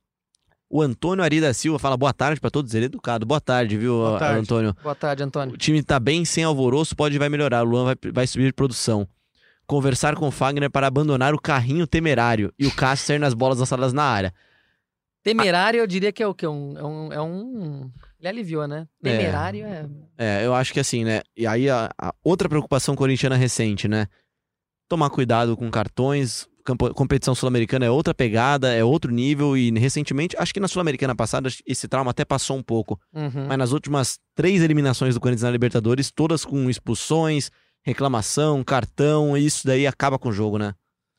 [0.67, 3.27] O Antônio Ari da Silva fala boa tarde pra todos, ele é educado.
[3.27, 4.39] Boa tarde, viu, Boa tarde.
[4.39, 4.75] Antônio?
[4.81, 5.53] Boa tarde, Antônio.
[5.53, 7.61] O time tá bem sem alvoroço, pode vai melhorar.
[7.63, 9.07] O Luan vai, vai subir de produção.
[9.67, 13.59] Conversar com o Fagner para abandonar o carrinho temerário e o Cássio sair nas bolas
[13.59, 14.33] lançadas na área.
[15.23, 16.47] Temerário, eu diria que é o que?
[16.47, 18.87] Um, é, um, é um- Ele aliviou, né?
[19.03, 19.17] É.
[19.17, 19.85] Temerário é.
[20.17, 21.21] É, eu acho que assim, né?
[21.35, 24.07] E aí a, a outra preocupação corintiana recente, né?
[24.87, 26.47] Tomar cuidado com cartões.
[26.65, 29.55] campo- competição sul-americana é outra pegada, é outro nível.
[29.57, 32.99] E recentemente, acho que na sul-americana passada, esse trauma até passou um pouco.
[33.13, 33.47] Uhum.
[33.47, 37.49] Mas nas últimas três eliminações do Corinthians na Libertadores, todas com expulsões,
[37.83, 40.73] reclamação, cartão, e isso daí acaba com o jogo, né?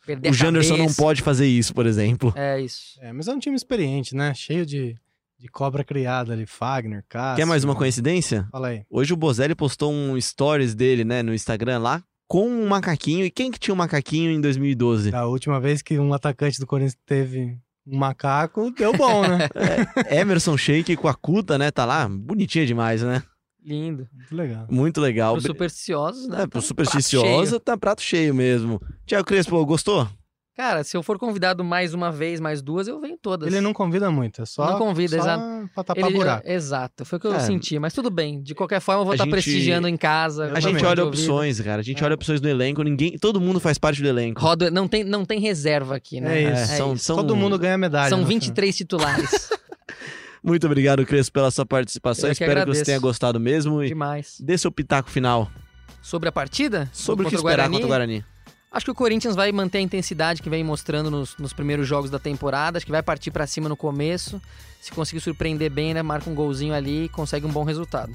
[0.06, 2.32] Perder o a Janderson não pode fazer isso, por exemplo.
[2.36, 2.98] É isso.
[3.00, 4.32] É, mas é um time experiente, né?
[4.34, 4.96] Cheio de,
[5.38, 6.46] de cobra criada ali.
[6.46, 7.36] Fagner, Cássio.
[7.36, 8.48] Quer mais uma coincidência?
[8.50, 8.82] Fala aí.
[8.88, 13.24] Hoje o Bozelli postou um stories dele, né, no Instagram lá, com um macaquinho.
[13.24, 15.10] E quem que tinha um macaquinho em 2012?
[15.10, 19.48] Da última vez que um atacante do Corinthians teve um macaco, deu bom, né?
[20.10, 23.22] Emerson Sheik com a Cuta, né, tá lá, bonitinha demais, né?
[23.64, 24.08] Lindo.
[24.12, 24.66] Muito legal.
[24.70, 25.32] Muito legal.
[25.34, 26.42] Para supersticiosos, né?
[26.42, 28.80] É, pro tá supersticiosa, prato tá prato cheio mesmo.
[29.06, 30.08] Tiago Crespo, gostou?
[30.56, 33.48] Cara, se eu for convidado mais uma vez, mais duas, eu venho todas.
[33.48, 35.70] Ele não convida muito, é só, Não convida, só exato.
[35.74, 36.46] pra tapar Ele- buraco.
[36.46, 37.40] Exato, foi o que eu É.
[37.40, 37.78] senti.
[37.78, 40.52] Mas tudo bem, de qualquer forma eu vou A estar gente- prestigiando em casa.
[40.52, 41.18] A gente olha de ouvido.
[41.20, 41.80] opções, cara.
[41.80, 42.04] A gente É.
[42.04, 44.38] olha opções no elenco, ninguém, todo mundo faz parte do elenco.
[44.40, 46.42] Roda, não, tem, não tem reserva aqui, né?
[46.42, 46.76] É isso.
[46.76, 47.04] são, isso.
[47.04, 48.10] são- Todo mundo ganha medalha.
[48.10, 49.48] São no 23 titulares.
[50.42, 52.28] Muito obrigado, Crespo, pela sua participação.
[52.28, 52.84] Eu que Espero que você agradeço.
[52.84, 53.82] tenha gostado mesmo.
[53.82, 54.36] E Demais.
[54.40, 55.50] dê seu pitaco final
[56.02, 56.88] Sobre a partida?
[56.92, 58.24] sobre o que esperar Guarani, contra o Guarani.
[58.72, 62.08] Acho que o Corinthians vai manter a intensidade que vem mostrando nos, nos primeiros jogos
[62.08, 62.76] da temporada.
[62.78, 64.40] Acho que vai partir pra cima no começo.
[64.80, 66.02] Se conseguir surpreender bem, né?
[66.02, 68.12] Marca um golzinho ali e consegue um bom resultado.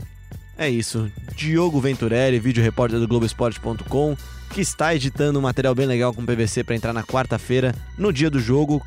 [0.57, 1.11] É isso.
[1.35, 4.15] Diogo Venturelli, vídeo repórter do Globoesporte.com,
[4.53, 8.29] que está editando um material bem legal com PVC para entrar na quarta-feira, no dia
[8.29, 8.81] do jogo.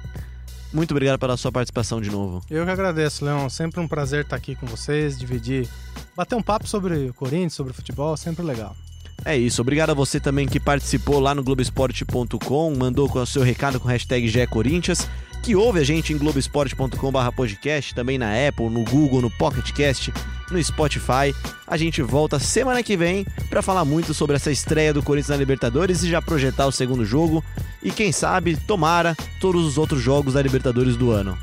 [0.72, 2.42] Muito obrigado pela sua participação de novo.
[2.50, 3.48] Eu que agradeço, Leão.
[3.48, 5.68] Sempre um prazer estar aqui com vocês, dividir,
[6.14, 8.76] bater um papo sobre o Corinthians, sobre o futebol, sempre legal.
[9.24, 9.60] É isso.
[9.60, 13.88] Obrigado a você também que participou lá no Globoesporte.com, mandou com o seu recado com
[13.88, 15.08] hashtag GE Corinthians,
[15.42, 20.12] que ouve a gente em globoesporte.com podcast, também na Apple, no Google, no PocketCast,
[20.50, 21.34] no Spotify.
[21.66, 25.36] A gente volta semana que vem para falar muito sobre essa estreia do Corinthians na
[25.36, 27.44] Libertadores e já projetar o segundo jogo
[27.82, 31.38] e quem sabe, tomara, todos os outros jogos da Libertadores do ano.